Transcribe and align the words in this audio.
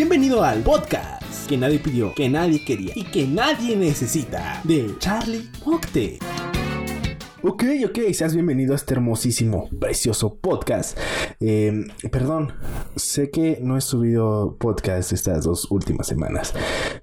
Bienvenido 0.00 0.42
al 0.42 0.62
podcast 0.62 1.46
que 1.46 1.58
nadie 1.58 1.78
pidió, 1.78 2.14
que 2.14 2.30
nadie 2.30 2.64
quería 2.64 2.94
y 2.94 3.04
que 3.04 3.26
nadie 3.26 3.76
necesita 3.76 4.62
de 4.64 4.96
Charlie 4.98 5.50
Mocte. 5.66 6.18
Ok, 7.42 7.64
ok, 7.84 7.98
seas 8.14 8.32
bienvenido 8.32 8.72
a 8.72 8.76
este 8.76 8.94
hermosísimo, 8.94 9.68
precioso 9.78 10.36
podcast. 10.36 10.98
Eh, 11.38 11.84
perdón, 12.10 12.54
sé 12.96 13.30
que 13.30 13.58
no 13.60 13.76
he 13.76 13.82
subido 13.82 14.56
podcast 14.58 15.12
estas 15.12 15.44
dos 15.44 15.70
últimas 15.70 16.06
semanas, 16.06 16.54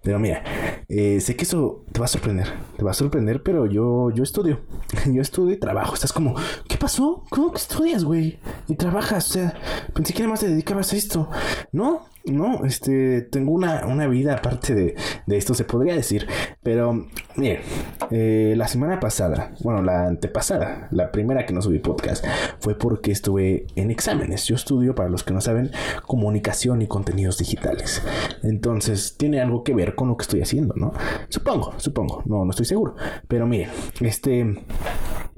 pero 0.01 0.17
mira, 0.17 0.43
eh, 0.89 1.21
sé 1.21 1.35
que 1.35 1.43
eso 1.43 1.83
te 1.91 1.99
va 1.99 2.05
a 2.05 2.09
sorprender, 2.09 2.47
te 2.77 2.83
va 2.83 2.91
a 2.91 2.95
sorprender, 2.95 3.43
pero 3.43 3.67
yo, 3.67 4.09
yo 4.09 4.23
estudio, 4.23 4.61
yo 5.05 5.21
estudio 5.21 5.53
y 5.53 5.59
trabajo. 5.59 5.93
Estás 5.93 6.13
como, 6.13 6.33
¿qué 6.67 6.77
pasó? 6.77 7.23
¿Cómo 7.29 7.51
que 7.51 7.57
estudias, 7.57 8.03
güey? 8.03 8.39
Y 8.67 8.75
trabajas, 8.75 9.29
o 9.29 9.33
sea, 9.33 9.53
pensé 9.93 10.15
que 10.15 10.23
además 10.23 10.39
te 10.39 10.47
dedicabas 10.47 10.93
a 10.93 10.95
esto. 10.95 11.29
No, 11.71 12.07
no, 12.31 12.65
este, 12.65 13.21
tengo 13.21 13.51
una, 13.51 14.07
vida 14.07 14.35
aparte 14.35 14.75
de, 14.75 14.95
esto, 15.27 15.53
se 15.53 15.65
podría 15.65 15.95
decir. 15.95 16.27
Pero, 16.63 17.07
miren, 17.35 17.61
eh, 18.11 18.53
la 18.57 18.67
semana 18.67 18.99
pasada, 18.99 19.53
bueno, 19.63 19.81
la 19.81 20.07
antepasada, 20.07 20.87
la 20.91 21.11
primera 21.11 21.45
que 21.45 21.53
no 21.53 21.61
subí 21.61 21.79
podcast, 21.79 22.25
fue 22.59 22.77
porque 22.77 23.11
estuve 23.11 23.67
en 23.75 23.91
exámenes. 23.91 24.45
Yo 24.45 24.55
estudio, 24.55 24.95
para 24.95 25.09
los 25.09 25.23
que 25.23 25.33
no 25.33 25.41
saben, 25.41 25.71
comunicación 26.05 26.81
y 26.81 26.87
contenidos 26.87 27.37
digitales. 27.37 28.01
Entonces, 28.43 29.15
tiene 29.17 29.41
algo 29.41 29.63
que 29.63 29.73
ver 29.73 29.95
con 29.95 30.09
lo 30.09 30.17
que 30.17 30.23
estoy 30.23 30.41
haciendo, 30.41 30.73
¿no? 30.75 30.93
Supongo, 31.29 31.73
supongo, 31.77 32.23
no, 32.25 32.45
no 32.45 32.51
estoy 32.51 32.65
seguro. 32.65 32.95
Pero 33.27 33.47
miren, 33.47 33.69
este 34.01 34.55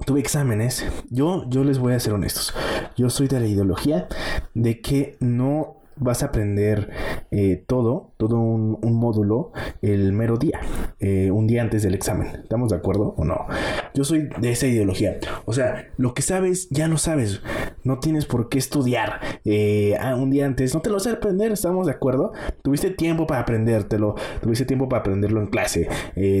tuve 0.04 0.20
exámenes. 0.20 0.84
Yo, 1.10 1.48
yo 1.48 1.64
les 1.64 1.78
voy 1.78 1.92
a 1.94 2.00
ser 2.00 2.12
honestos. 2.12 2.54
Yo 2.96 3.10
soy 3.10 3.28
de 3.28 3.40
la 3.40 3.46
ideología 3.46 4.08
de 4.54 4.80
que 4.80 5.16
no 5.20 5.79
vas 6.00 6.22
a 6.22 6.26
aprender 6.26 6.90
eh, 7.30 7.62
todo, 7.66 8.12
todo 8.16 8.40
un, 8.40 8.78
módulo 9.00 9.52
el 9.82 10.12
mero 10.12 10.36
día, 10.36 10.60
eh, 10.98 11.30
un 11.30 11.46
día 11.46 11.62
antes 11.62 11.82
del 11.82 11.94
examen. 11.94 12.28
¿Estamos 12.42 12.70
de 12.70 12.76
acuerdo 12.76 13.14
o 13.16 13.24
no? 13.24 13.46
Yo 13.94 14.04
soy 14.04 14.28
de 14.40 14.50
esa 14.50 14.66
ideología. 14.66 15.18
O 15.44 15.52
sea, 15.52 15.88
lo 15.96 16.12
que 16.12 16.22
sabes, 16.22 16.68
ya 16.70 16.88
lo 16.88 16.98
sabes. 16.98 17.40
No 17.84 17.98
tienes 17.98 18.26
por 18.26 18.48
qué 18.48 18.58
estudiar 18.58 19.20
eh, 19.44 19.96
un 20.16 20.30
día 20.30 20.46
antes. 20.46 20.74
No 20.74 20.80
te 20.80 20.90
lo 20.90 20.96
vas 20.96 21.06
a 21.06 21.12
aprender, 21.12 21.52
¿estamos 21.52 21.86
de 21.86 21.92
acuerdo? 21.92 22.32
Tuviste 22.62 22.90
tiempo 22.90 23.26
para 23.26 23.40
aprendértelo, 23.40 24.16
tuviste 24.42 24.64
tiempo 24.64 24.88
para 24.88 25.00
aprenderlo 25.00 25.40
en 25.40 25.46
clase, 25.46 25.88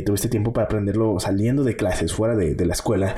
tuviste 0.04 0.28
tiempo 0.28 0.52
para 0.52 0.66
aprenderlo 0.66 1.18
saliendo 1.20 1.64
de 1.64 1.76
clases, 1.76 2.12
fuera 2.12 2.34
de, 2.34 2.54
de 2.54 2.66
la 2.66 2.72
escuela, 2.72 3.14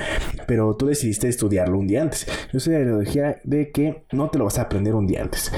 pero 0.47 0.77
tú 0.77 0.86
decidiste 0.86 1.28
estudiarlo 1.28 1.78
un 1.78 1.86
día 1.86 2.02
antes. 2.02 2.27
Yo 2.52 2.61
soy 2.61 2.74
de 2.74 2.80
la 2.80 2.84
ideología 2.86 3.41
de 3.45 3.70
que 3.70 4.05
no 4.12 4.30
te 4.30 4.39
lo 4.39 4.45
vas 4.45 4.58
a 4.58 4.62
aprender 4.62 4.95
un 4.95 5.06
día 5.06 5.22
antes. 5.22 5.52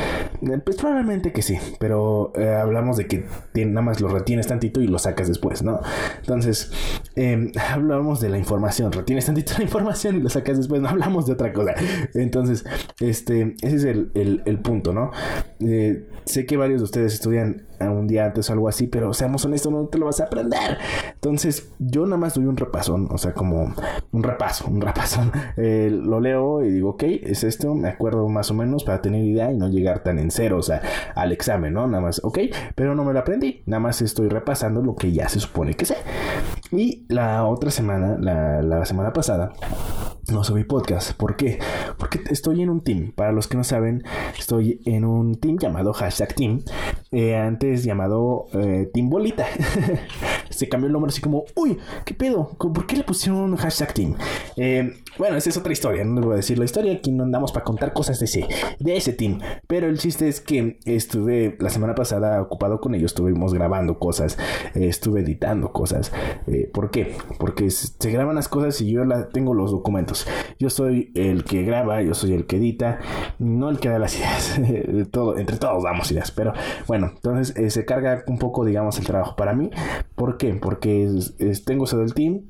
Pues 0.64 0.76
probablemente 0.76 1.32
que 1.32 1.42
sí, 1.42 1.58
pero 1.78 2.32
eh, 2.36 2.54
hablamos 2.54 2.96
de 2.96 3.06
que 3.06 3.24
nada 3.54 3.82
más 3.82 4.00
lo 4.00 4.08
retienes 4.08 4.46
tantito 4.46 4.80
y 4.80 4.86
lo 4.86 4.98
sacas 4.98 5.28
después, 5.28 5.62
¿no? 5.62 5.80
Entonces, 6.18 6.70
em, 7.16 7.50
hablamos 7.72 8.20
de 8.20 8.28
la 8.28 8.38
información, 8.38 8.92
retienes 8.92 9.26
tantito 9.26 9.54
la 9.56 9.64
información 9.64 10.16
y 10.16 10.20
lo 10.20 10.28
sacas 10.28 10.58
después, 10.58 10.80
no 10.82 10.88
hablamos 10.88 11.26
de 11.26 11.32
otra 11.32 11.52
cosa. 11.52 11.74
Entonces, 12.14 12.64
este, 13.00 13.54
ese 13.62 13.76
es 13.76 13.84
el, 13.84 14.60
punto, 14.62 14.92
¿no? 14.92 15.10
Eh, 15.60 16.06
sé 16.24 16.46
que 16.46 16.56
varios 16.56 16.80
de 16.80 16.84
ustedes 16.84 17.14
estudian 17.14 17.66
un 17.80 18.06
día 18.06 18.26
antes 18.26 18.48
o 18.50 18.52
algo 18.52 18.68
así, 18.68 18.86
pero 18.86 19.12
seamos 19.12 19.44
honestos, 19.44 19.72
no 19.72 19.86
te 19.86 19.98
lo 19.98 20.06
vas 20.06 20.20
a 20.20 20.24
aprender. 20.24 20.78
Entonces, 21.14 21.72
yo 21.78 22.04
nada 22.04 22.16
más 22.16 22.34
doy 22.34 22.46
un 22.46 22.56
repasón, 22.56 23.08
o 23.10 23.18
sea, 23.18 23.32
como 23.32 23.74
un 24.12 24.22
repaso, 24.22 24.66
un 24.68 24.80
repasón. 24.80 25.32
Eh, 25.56 25.88
lo 25.90 26.20
leo 26.20 26.64
y 26.64 26.70
digo, 26.70 26.90
ok, 26.90 27.04
es 27.04 27.44
esto, 27.44 27.74
me 27.74 27.88
acuerdo 27.88 28.28
más 28.28 28.50
o 28.50 28.54
menos 28.54 28.82
para 28.82 29.00
tener 29.00 29.24
idea 29.24 29.52
y 29.52 29.56
no 29.56 29.68
llegar 29.68 30.02
tan 30.02 30.18
en 30.18 30.30
cero, 30.30 30.58
o 30.58 30.62
sea, 30.62 30.82
al 31.14 31.32
examen, 31.32 31.72
¿no? 31.72 31.86
Nada 31.86 32.02
más, 32.02 32.20
ok, 32.24 32.38
pero 32.74 32.94
no 32.94 33.04
me 33.04 33.12
lo 33.12 33.20
aprendí, 33.20 33.62
nada 33.66 33.80
más 33.80 34.02
estoy 34.02 34.28
repasando 34.28 34.82
lo 34.82 34.96
que 34.96 35.12
ya 35.12 35.28
se 35.28 35.38
supone 35.38 35.74
que 35.74 35.84
sé. 35.84 35.96
Y 36.72 37.06
la 37.08 37.44
otra 37.46 37.70
semana, 37.70 38.16
la, 38.18 38.62
la 38.62 38.84
semana 38.84 39.12
pasada, 39.12 39.52
no 40.32 40.44
subí 40.44 40.64
podcast. 40.64 41.12
¿Por 41.12 41.36
qué? 41.36 41.58
Porque 41.98 42.20
estoy 42.30 42.62
en 42.62 42.70
un 42.70 42.82
team. 42.82 43.12
Para 43.14 43.32
los 43.32 43.48
que 43.48 43.56
no 43.56 43.64
saben, 43.64 44.04
estoy 44.38 44.80
en 44.84 45.04
un 45.04 45.34
team 45.34 45.58
llamado 45.58 45.92
hashtag 45.92 46.34
team. 46.34 46.62
Eh, 47.10 47.36
antes 47.36 47.84
llamado 47.84 48.46
eh, 48.52 48.90
Team 48.92 49.10
Bolita. 49.10 49.46
Se 50.50 50.68
cambió 50.68 50.86
el 50.86 50.92
nombre 50.92 51.10
así 51.10 51.20
como, 51.20 51.44
uy, 51.56 51.78
¿qué 52.04 52.14
pedo? 52.14 52.50
¿Por 52.58 52.86
qué 52.86 52.96
le 52.96 53.04
pusieron 53.04 53.56
hashtag 53.56 53.94
team? 53.94 54.14
Eh, 54.56 54.92
bueno, 55.18 55.36
esa 55.36 55.50
es 55.50 55.56
otra 55.56 55.72
historia. 55.72 56.04
No 56.04 56.16
les 56.16 56.24
voy 56.24 56.32
a 56.34 56.36
decir 56.36 56.58
la 56.58 56.64
historia. 56.64 56.92
Aquí 56.92 57.10
no 57.10 57.24
andamos 57.24 57.52
para 57.52 57.64
contar 57.64 57.92
cosas 57.92 58.18
de 58.20 58.26
ese, 58.26 58.46
de 58.78 58.96
ese 58.96 59.12
team. 59.12 59.40
Pero 59.66 59.88
el 59.88 59.98
chiste 59.98 60.28
es 60.28 60.40
que 60.40 60.78
estuve 60.84 61.56
la 61.58 61.70
semana 61.70 61.94
pasada 61.94 62.40
ocupado 62.40 62.80
con 62.80 62.94
ellos. 62.94 63.12
Estuvimos 63.12 63.52
grabando 63.52 63.98
cosas. 63.98 64.38
estuve 64.74 65.20
editando 65.20 65.72
cosas. 65.72 66.12
¿Por 66.72 66.90
qué? 66.90 67.16
Porque 67.38 67.70
se 67.70 68.10
graban 68.10 68.36
las 68.36 68.48
cosas 68.48 68.80
y 68.80 68.90
yo 68.90 69.04
la, 69.04 69.28
tengo 69.28 69.54
los 69.54 69.70
documentos. 69.70 70.13
Yo 70.58 70.70
soy 70.70 71.12
el 71.14 71.44
que 71.44 71.62
graba, 71.62 72.02
yo 72.02 72.14
soy 72.14 72.32
el 72.32 72.46
que 72.46 72.56
edita, 72.56 73.00
no 73.38 73.68
el 73.70 73.78
que 73.78 73.88
da 73.88 73.98
las 73.98 74.16
ideas. 74.16 74.60
Todo, 75.10 75.38
entre 75.38 75.56
todos 75.56 75.82
damos 75.84 76.10
ideas, 76.10 76.30
pero 76.30 76.52
bueno, 76.86 77.12
entonces 77.14 77.56
eh, 77.56 77.70
se 77.70 77.84
carga 77.84 78.24
un 78.26 78.38
poco, 78.38 78.64
digamos, 78.64 78.98
el 78.98 79.06
trabajo 79.06 79.36
para 79.36 79.52
mí. 79.52 79.70
¿Por 80.14 80.36
qué? 80.38 80.54
Porque 80.54 81.08
tengo 81.64 81.84
eso 81.84 81.98
del 81.98 82.14
team, 82.14 82.42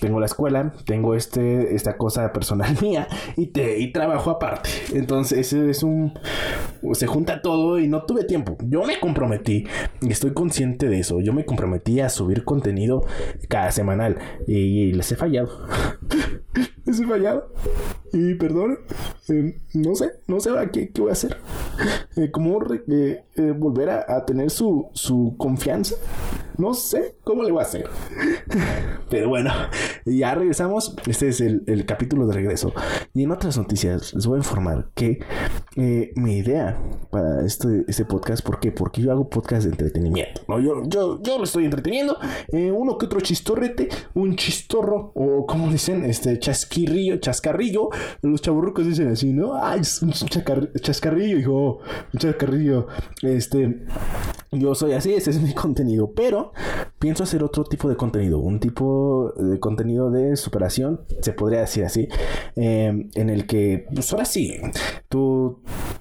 tengo 0.00 0.20
la 0.20 0.26
escuela, 0.26 0.72
tengo 0.84 1.14
este, 1.14 1.74
esta 1.74 1.96
cosa 1.96 2.32
personal 2.32 2.76
mía 2.82 3.08
y, 3.36 3.46
te, 3.46 3.78
y 3.78 3.92
trabajo 3.92 4.30
aparte. 4.30 4.70
Entonces 4.94 5.52
es 5.52 5.82
un... 5.82 6.12
Se 6.92 7.06
junta 7.06 7.42
todo 7.42 7.78
y 7.78 7.88
no 7.88 8.04
tuve 8.04 8.24
tiempo. 8.24 8.56
Yo 8.64 8.84
me 8.84 9.00
comprometí 9.00 9.66
y 10.00 10.10
estoy 10.10 10.32
consciente 10.32 10.88
de 10.88 11.00
eso. 11.00 11.20
Yo 11.20 11.32
me 11.32 11.44
comprometí 11.44 12.00
a 12.00 12.08
subir 12.08 12.44
contenido 12.44 13.04
cada 13.48 13.72
semanal 13.72 14.18
y 14.46 14.92
les 14.92 15.10
he 15.12 15.16
fallado. 15.16 15.66
he 17.02 17.06
fallado. 17.06 17.52
Y 18.12 18.34
perdón, 18.34 18.78
eh, 19.28 19.60
no 19.74 19.94
sé, 19.94 20.12
no 20.26 20.40
sé 20.40 20.50
qué, 20.72 20.90
qué 20.90 21.00
voy 21.00 21.10
a 21.10 21.12
hacer. 21.12 21.36
Eh, 22.16 22.30
¿Cómo 22.30 22.58
eh, 22.88 23.22
volver 23.56 23.90
a, 23.90 24.24
tener 24.24 24.50
su, 24.50 24.88
su 24.94 25.34
confianza? 25.36 25.94
No 26.56 26.74
sé 26.74 27.14
cómo 27.22 27.44
le 27.44 27.52
voy 27.52 27.60
a 27.60 27.66
hacer. 27.66 27.88
Pero 29.10 29.28
bueno, 29.28 29.52
ya 30.04 30.34
regresamos. 30.34 30.96
Este 31.06 31.28
es 31.28 31.40
el, 31.40 31.84
capítulo 31.86 32.26
de 32.26 32.34
regreso. 32.34 32.72
Y 33.14 33.22
en 33.22 33.30
otras 33.30 33.56
noticias 33.56 34.12
les 34.14 34.26
voy 34.26 34.36
a 34.36 34.38
informar 34.38 34.90
que 34.94 35.20
mi 36.16 36.38
idea 36.38 36.76
para 37.10 37.46
este, 37.46 37.84
este 37.86 38.04
podcast, 38.04 38.44
¿por 38.44 38.58
qué? 38.58 38.72
Porque 38.72 39.02
yo 39.02 39.12
hago 39.12 39.28
podcast 39.28 39.64
de 39.64 39.70
entretenimiento. 39.70 40.40
¿no? 40.48 40.58
Yo, 40.58 40.82
yo, 40.88 41.22
yo 41.22 41.38
lo 41.38 41.44
estoy 41.44 41.66
entreteniendo. 41.66 42.18
uno 42.52 42.98
que 42.98 43.06
otro 43.06 43.20
chistorrete, 43.20 43.88
un 44.14 44.34
chistorro, 44.34 45.12
o 45.14 45.46
como 45.46 45.70
dicen, 45.70 46.04
este 46.04 46.40
chasquirrillo, 46.78 47.16
chascarrillo 47.16 47.88
los 48.22 48.40
chaburrucos 48.40 48.86
dicen 48.86 49.08
así, 49.08 49.32
¿no? 49.32 49.62
Ay, 49.62 49.80
es 49.80 50.02
un 50.02 50.12
chascarrillo, 50.12 51.38
hijo. 51.38 51.80
Un 52.12 52.20
chascarrillo. 52.20 52.86
Este. 53.22 53.84
Yo 54.50 54.74
soy 54.74 54.92
así, 54.92 55.12
ese 55.12 55.30
es 55.30 55.42
mi 55.42 55.52
contenido. 55.52 56.12
Pero 56.12 56.52
pienso 56.98 57.22
hacer 57.22 57.42
otro 57.42 57.64
tipo 57.64 57.88
de 57.88 57.96
contenido. 57.96 58.38
Un 58.38 58.60
tipo 58.60 59.32
de 59.36 59.60
contenido 59.60 60.10
de 60.10 60.36
superación, 60.36 61.00
se 61.20 61.32
podría 61.32 61.60
decir 61.60 61.84
así. 61.84 62.08
Eh, 62.56 63.08
en 63.14 63.30
el 63.30 63.46
que, 63.46 63.86
pues 63.94 64.12
ahora 64.12 64.24
sí, 64.24 64.56
tú 65.08 65.60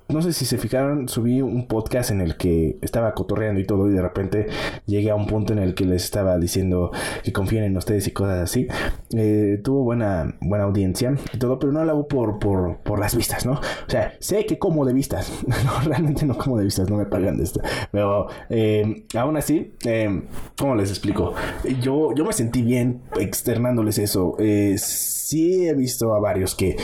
no 0.09 0.21
sé 0.21 0.31
si 0.31 0.45
se 0.45 0.57
fijaron, 0.57 1.09
subí 1.09 1.41
un 1.41 1.67
podcast 1.67 2.11
en 2.11 2.21
el 2.21 2.37
que 2.37 2.77
estaba 2.81 3.13
cotorreando 3.13 3.59
y 3.59 3.65
todo 3.65 3.89
y 3.89 3.93
de 3.93 4.01
repente 4.01 4.47
llegué 4.85 5.09
a 5.11 5.15
un 5.15 5.27
punto 5.27 5.51
en 5.51 5.59
el 5.59 5.73
que 5.73 5.85
les 5.85 6.05
estaba 6.05 6.37
diciendo 6.37 6.91
que 7.23 7.33
confíen 7.33 7.65
en 7.65 7.75
ustedes 7.75 8.07
y 8.07 8.11
cosas 8.11 8.39
así. 8.39 8.67
Eh, 9.13 9.59
tuvo 9.63 9.83
buena, 9.83 10.37
buena 10.39 10.63
audiencia 10.63 11.13
y 11.33 11.37
todo, 11.37 11.59
pero 11.59 11.73
no 11.73 11.83
lo 11.83 11.91
hago 11.91 12.07
por, 12.07 12.39
por, 12.39 12.77
por 12.77 12.99
las 12.99 13.15
vistas, 13.15 13.45
¿no? 13.45 13.53
O 13.53 13.89
sea, 13.89 14.13
sé 14.19 14.45
que 14.45 14.57
como 14.57 14.85
de 14.85 14.93
vistas, 14.93 15.31
no, 15.47 15.89
realmente 15.89 16.25
no 16.25 16.37
como 16.37 16.57
de 16.57 16.63
vistas, 16.63 16.89
no 16.89 16.97
me 16.97 17.05
pagan 17.05 17.37
de 17.37 17.43
esto, 17.43 17.61
pero 17.91 18.27
eh, 18.49 19.05
aún 19.15 19.35
así, 19.35 19.73
eh, 19.85 20.23
¿cómo 20.57 20.75
les 20.75 20.89
explico? 20.89 21.33
Yo, 21.81 22.13
yo 22.15 22.23
me 22.23 22.31
sentí 22.31 22.61
bien 22.61 23.01
externándoles 23.19 23.97
eso. 23.97 24.35
Eh, 24.39 24.77
sí 24.77 25.67
he 25.67 25.73
visto 25.73 26.15
a 26.15 26.19
varios 26.19 26.55
que, 26.55 26.77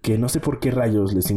que 0.00 0.18
no 0.18 0.28
sé 0.28 0.38
por 0.38 0.60
qué 0.60 0.70
rayos 0.70 1.12
les 1.14 1.30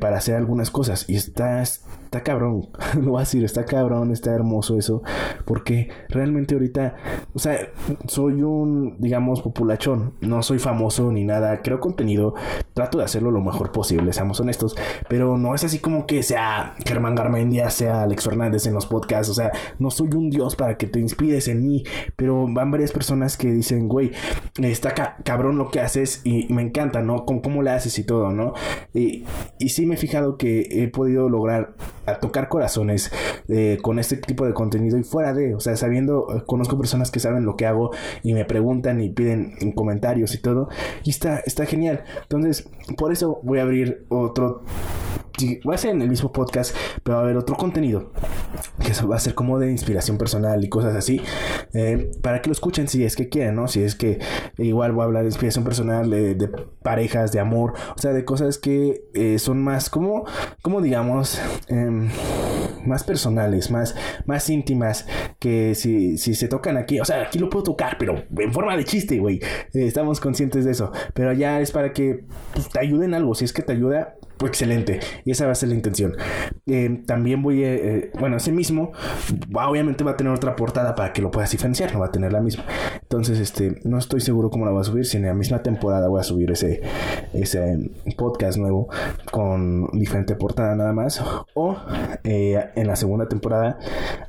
para 0.00 0.18
hacer 0.18 0.34
algunas 0.36 0.70
cosas. 0.70 1.04
Y 1.08 1.16
está, 1.16 1.62
está 2.12 2.22
cabrón, 2.22 2.68
lo 3.00 3.12
voy 3.12 3.16
a 3.16 3.20
decir, 3.20 3.42
está 3.42 3.64
cabrón, 3.64 4.12
está 4.12 4.34
hermoso 4.34 4.76
eso, 4.76 5.02
porque 5.46 5.88
realmente 6.10 6.54
ahorita, 6.54 6.94
o 7.32 7.38
sea, 7.38 7.70
soy 8.06 8.42
un, 8.42 8.96
digamos, 8.98 9.40
populachón, 9.40 10.12
no 10.20 10.42
soy 10.42 10.58
famoso 10.58 11.10
ni 11.10 11.24
nada, 11.24 11.62
creo 11.62 11.80
contenido, 11.80 12.34
trato 12.74 12.98
de 12.98 13.04
hacerlo 13.04 13.30
lo 13.30 13.40
mejor 13.40 13.72
posible, 13.72 14.12
seamos 14.12 14.38
honestos, 14.40 14.76
pero 15.08 15.38
no 15.38 15.54
es 15.54 15.64
así 15.64 15.78
como 15.78 16.04
que 16.04 16.22
sea 16.22 16.74
Germán 16.84 17.14
Garmendia, 17.14 17.70
sea 17.70 18.02
Alex 18.02 18.24
Fernández 18.24 18.66
en 18.66 18.74
los 18.74 18.84
podcasts, 18.84 19.30
o 19.30 19.34
sea, 19.34 19.50
no 19.78 19.90
soy 19.90 20.10
un 20.12 20.28
dios 20.28 20.54
para 20.54 20.76
que 20.76 20.86
te 20.86 21.00
inspires 21.00 21.48
en 21.48 21.66
mí, 21.66 21.82
pero 22.16 22.46
van 22.46 22.70
varias 22.70 22.92
personas 22.92 23.38
que 23.38 23.50
dicen, 23.50 23.88
güey, 23.88 24.12
está 24.60 24.92
cabrón 25.24 25.56
lo 25.56 25.70
que 25.70 25.80
haces 25.80 26.20
y, 26.24 26.52
me 26.52 26.60
encanta, 26.60 27.00
¿no? 27.00 27.24
Con 27.24 27.40
cómo 27.40 27.62
le 27.62 27.70
haces 27.70 27.98
y 27.98 28.04
todo, 28.04 28.32
¿no? 28.32 28.52
Y, 28.92 29.24
y 29.58 29.70
sí 29.70 29.86
me 29.86 29.94
he 29.94 29.96
fijado 29.98 30.36
que 30.36 30.66
he 30.70 30.88
podido 30.88 31.30
lograr 31.30 31.74
a 32.06 32.18
tocar 32.18 32.48
corazones 32.48 33.12
eh, 33.48 33.78
con 33.82 33.98
este 33.98 34.16
tipo 34.16 34.46
de 34.46 34.54
contenido 34.54 34.98
y 34.98 35.04
fuera 35.04 35.32
de, 35.32 35.54
o 35.54 35.60
sea, 35.60 35.76
sabiendo, 35.76 36.26
eh, 36.34 36.42
conozco 36.46 36.78
personas 36.78 37.10
que 37.10 37.20
saben 37.20 37.44
lo 37.44 37.56
que 37.56 37.66
hago 37.66 37.92
y 38.22 38.34
me 38.34 38.44
preguntan 38.44 39.00
y 39.00 39.10
piden 39.10 39.54
en 39.60 39.72
comentarios 39.72 40.34
y 40.34 40.38
todo, 40.38 40.68
y 41.04 41.10
está, 41.10 41.38
está 41.40 41.66
genial. 41.66 42.04
Entonces, 42.22 42.68
por 42.96 43.12
eso 43.12 43.40
voy 43.42 43.58
a 43.58 43.62
abrir 43.62 44.04
otro 44.08 44.62
va 45.68 45.74
a 45.74 45.78
ser 45.78 45.90
en 45.90 46.02
el 46.02 46.08
mismo 46.08 46.32
podcast, 46.32 46.74
pero 47.02 47.16
va 47.16 47.22
a 47.22 47.24
haber 47.24 47.36
otro 47.36 47.56
contenido 47.56 48.12
que 48.78 48.92
va 49.06 49.16
a 49.16 49.20
ser 49.20 49.34
como 49.34 49.58
de 49.58 49.70
inspiración 49.70 50.18
personal 50.18 50.62
y 50.64 50.68
cosas 50.68 50.94
así, 50.94 51.20
eh, 51.72 52.10
para 52.22 52.42
que 52.42 52.48
lo 52.48 52.52
escuchen 52.52 52.88
si 52.88 53.04
es 53.04 53.16
que 53.16 53.28
quieren, 53.28 53.54
¿no? 53.54 53.68
Si 53.68 53.82
es 53.82 53.94
que 53.94 54.18
igual 54.58 54.92
voy 54.92 55.02
a 55.02 55.04
hablar 55.04 55.22
de 55.22 55.28
inspiración 55.28 55.64
personal, 55.64 56.10
de, 56.10 56.50
parejas, 56.82 57.32
de 57.32 57.40
amor, 57.40 57.74
o 57.96 58.00
sea, 58.00 58.12
de 58.12 58.24
cosas 58.24 58.58
que 58.58 59.04
eh, 59.14 59.38
son 59.38 59.62
más 59.62 59.90
como, 59.90 60.24
como 60.62 60.80
digamos, 60.80 61.40
em, 61.68 62.08
más 62.86 63.04
personales, 63.04 63.70
más, 63.70 63.94
más 64.26 64.48
íntimas, 64.50 65.06
que 65.38 65.74
si, 65.74 66.18
si 66.18 66.34
se 66.34 66.48
tocan 66.48 66.76
aquí, 66.76 67.00
o 67.00 67.04
sea, 67.04 67.22
aquí 67.22 67.38
lo 67.38 67.48
puedo 67.48 67.64
tocar, 67.64 67.96
pero 67.98 68.24
en 68.36 68.52
forma 68.52 68.76
de 68.76 68.84
chiste, 68.84 69.18
güey, 69.18 69.36
eh, 69.72 69.86
estamos 69.86 70.20
conscientes 70.20 70.64
de 70.64 70.72
eso, 70.72 70.92
pero 71.14 71.32
ya 71.32 71.60
es 71.60 71.70
para 71.70 71.92
que 71.92 72.24
pues, 72.54 72.68
te 72.68 72.80
ayuden 72.80 73.14
algo, 73.14 73.34
si 73.34 73.44
es 73.44 73.52
que 73.52 73.62
te 73.62 73.72
ayuda, 73.72 74.16
excelente. 74.46 75.00
Y 75.24 75.30
esa 75.30 75.46
va 75.46 75.52
a 75.52 75.54
ser 75.54 75.70
la 75.70 75.74
intención. 75.74 76.16
Eh, 76.66 77.02
también 77.06 77.42
voy 77.42 77.64
a, 77.64 77.74
eh, 77.74 78.10
bueno, 78.18 78.36
ese 78.36 78.52
mismo, 78.52 78.92
obviamente 79.54 80.04
va 80.04 80.12
a 80.12 80.16
tener 80.16 80.32
otra 80.32 80.56
portada 80.56 80.94
para 80.94 81.12
que 81.12 81.22
lo 81.22 81.30
puedas 81.30 81.50
diferenciar, 81.50 81.92
no 81.92 82.00
va 82.00 82.06
a 82.06 82.12
tener 82.12 82.32
la 82.32 82.40
misma. 82.40 82.64
Entonces, 83.00 83.38
este, 83.38 83.80
no 83.84 83.98
estoy 83.98 84.20
seguro 84.20 84.50
cómo 84.50 84.64
la 84.64 84.72
voy 84.72 84.80
a 84.80 84.84
subir, 84.84 85.06
si 85.06 85.16
en 85.16 85.24
la 85.26 85.34
misma 85.34 85.62
temporada 85.62 86.08
voy 86.08 86.20
a 86.20 86.24
subir 86.24 86.50
ese, 86.50 86.80
ese 87.32 87.90
podcast 88.16 88.58
nuevo 88.58 88.88
con 89.30 89.86
diferente 89.92 90.34
portada 90.34 90.74
nada 90.74 90.92
más. 90.92 91.22
O 91.54 91.76
eh, 92.24 92.70
en 92.74 92.86
la 92.86 92.96
segunda 92.96 93.28
temporada 93.28 93.78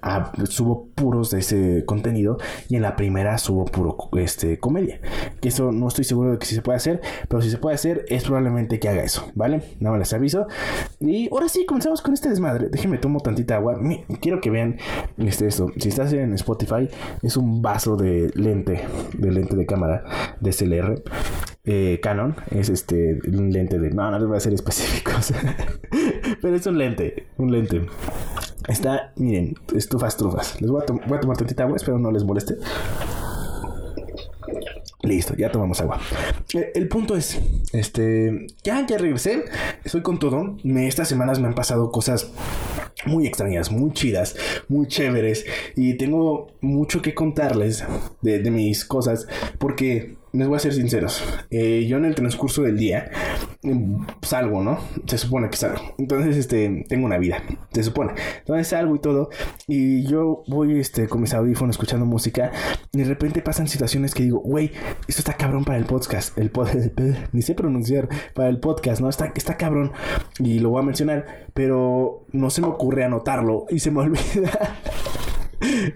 ah, 0.01 0.31
subo 0.45 0.87
puros 0.95 1.31
de 1.31 1.39
ese 1.39 1.85
contenido 1.85 2.37
y 2.69 2.75
en 2.75 2.81
la 2.81 2.95
primera 2.95 3.37
subo 3.37 3.65
puro 3.65 3.97
este, 4.17 4.59
comedia. 4.59 4.99
Que 5.41 5.49
eso 5.49 5.71
no 5.71 5.87
estoy 5.87 6.03
seguro 6.03 6.31
de 6.31 6.37
que 6.37 6.45
si 6.45 6.55
se 6.55 6.61
puede 6.61 6.77
hacer, 6.77 7.01
pero 7.27 7.41
si 7.41 7.49
se 7.49 7.57
puede 7.57 7.75
hacer 7.75 8.05
es 8.09 8.23
probablemente 8.23 8.79
que 8.79 8.89
haga 8.89 9.03
eso, 9.03 9.31
¿vale? 9.35 9.61
Nada 9.79 9.93
les 10.03 10.13
aviso. 10.13 10.47
Y 10.99 11.29
ahora 11.31 11.49
sí, 11.49 11.65
comenzamos 11.65 12.01
con 12.01 12.13
este 12.13 12.29
desmadre. 12.29 12.69
Déjenme 12.69 12.97
tomo 12.97 13.19
tantita 13.19 13.55
agua. 13.55 13.79
Quiero 14.21 14.41
que 14.41 14.49
vean 14.49 14.77
este, 15.17 15.47
esto. 15.47 15.71
Si 15.77 15.89
estás 15.89 16.13
en 16.13 16.33
Spotify, 16.33 16.89
es 17.21 17.37
un 17.37 17.61
vaso 17.61 17.95
de 17.95 18.31
lente, 18.35 18.85
de 19.17 19.31
lente 19.31 19.55
de 19.55 19.65
cámara 19.65 20.03
de 20.39 20.51
CLR. 20.51 21.03
Eh, 21.65 22.01
Canon 22.03 22.35
es 22.51 22.67
este 22.67 23.21
un 23.25 23.49
lente 23.53 23.79
de 23.79 23.89
no 23.89 24.11
no 24.11 24.19
les 24.19 24.27
voy 24.27 24.35
a 24.35 24.39
ser 24.41 24.53
específicos 24.53 25.31
pero 26.41 26.57
es 26.57 26.65
un 26.67 26.77
lente 26.77 27.27
un 27.37 27.53
lente 27.53 27.85
está 28.67 29.13
miren 29.15 29.55
estufas 29.73 30.17
trufas 30.17 30.59
les 30.59 30.69
voy 30.69 30.81
a, 30.81 30.91
voy 31.07 31.17
a 31.17 31.21
tomar 31.21 31.37
tantita 31.37 31.63
agua 31.63 31.77
espero 31.77 31.97
no 31.99 32.11
les 32.11 32.25
moleste 32.25 32.57
Listo, 35.03 35.35
ya 35.35 35.51
tomamos 35.51 35.81
agua. 35.81 35.99
Eh, 36.53 36.71
el 36.75 36.87
punto 36.87 37.17
es, 37.17 37.37
este, 37.73 38.47
ya, 38.63 38.85
ya 38.87 38.97
regresé, 38.97 39.43
estoy 39.83 40.01
con 40.01 40.17
todo. 40.17 40.55
Me, 40.63 40.87
estas 40.87 41.09
semanas 41.09 41.39
me 41.39 41.47
han 41.47 41.55
pasado 41.55 41.91
cosas 41.91 42.31
muy 43.05 43.27
extrañas, 43.27 43.69
muy 43.69 43.91
chidas, 43.91 44.37
muy 44.69 44.87
chéveres 44.87 45.45
y 45.75 45.95
tengo 45.95 46.53
mucho 46.61 47.01
que 47.01 47.13
contarles 47.13 47.83
de, 48.21 48.49
mis 48.49 48.85
cosas 48.85 49.27
porque 49.57 50.15
les 50.31 50.47
voy 50.47 50.55
a 50.55 50.59
ser 50.59 50.73
sinceros. 50.73 51.21
Eh, 51.49 51.85
yo 51.85 51.97
en 51.97 52.05
el 52.05 52.15
transcurso 52.15 52.61
del 52.61 52.77
día 52.77 53.11
salgo, 54.21 54.61
¿no? 54.61 54.79
Se 55.05 55.17
supone 55.17 55.49
que 55.49 55.57
salgo. 55.57 55.81
Entonces, 55.97 56.37
este, 56.37 56.85
tengo 56.89 57.05
una 57.05 57.17
vida. 57.17 57.41
Se 57.71 57.83
supone. 57.83 58.13
Entonces 58.39 58.67
salgo 58.67 58.95
y 58.95 58.99
todo. 58.99 59.29
Y 59.67 60.05
yo 60.07 60.43
voy, 60.47 60.79
este, 60.79 61.07
con 61.07 61.21
mis 61.21 61.33
audífonos 61.33 61.75
escuchando 61.75 62.05
música. 62.05 62.51
Y 62.91 62.99
de 62.99 63.05
repente 63.05 63.41
pasan 63.41 63.67
situaciones 63.67 64.13
que 64.13 64.23
digo, 64.23 64.39
güey, 64.39 64.71
esto 65.07 65.21
está 65.21 65.33
cabrón 65.33 65.63
para 65.65 65.77
el 65.77 65.85
podcast. 65.85 66.37
El 66.37 66.51
podcast, 66.51 66.99
ni 67.31 67.41
sé 67.41 67.55
pronunciar. 67.55 68.09
Para 68.33 68.49
el 68.49 68.59
podcast, 68.59 69.01
¿no? 69.01 69.09
Está, 69.09 69.31
está 69.35 69.57
cabrón. 69.57 69.91
Y 70.39 70.59
lo 70.59 70.69
voy 70.69 70.81
a 70.81 70.85
mencionar. 70.85 71.47
Pero 71.53 72.25
no 72.31 72.49
se 72.49 72.61
me 72.61 72.67
ocurre 72.67 73.03
anotarlo. 73.03 73.65
Y 73.69 73.79
se 73.79 73.91
me 73.91 73.99
olvida. 74.01 74.79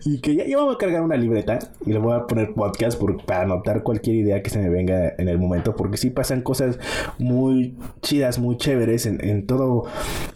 Y 0.06 0.20
que 0.20 0.36
ya, 0.36 0.46
yo 0.46 0.66
voy 0.66 0.76
a 0.76 0.78
cargar 0.78 1.02
una 1.02 1.16
libreta 1.16 1.60
y 1.86 1.92
le 1.92 2.00
voy 2.00 2.16
a 2.16 2.26
poner 2.28 2.54
podcast 2.54 3.02
para 3.26 3.42
anotar 3.42 3.84
cualquier 3.84 4.16
idea 4.16 4.42
que 4.42 4.50
se 4.50 4.60
me 4.60 4.70
venga 4.70 5.14
en 5.18 5.28
el 5.28 5.38
momento, 5.38 5.76
porque 5.76 5.98
sí 5.98 6.10
pasan 6.10 6.42
cosas 6.42 6.80
muy 7.18 7.76
chidas, 8.02 8.40
muy 8.40 8.58
chéveres 8.58 9.06
en, 9.06 9.46
todo, 9.46 9.86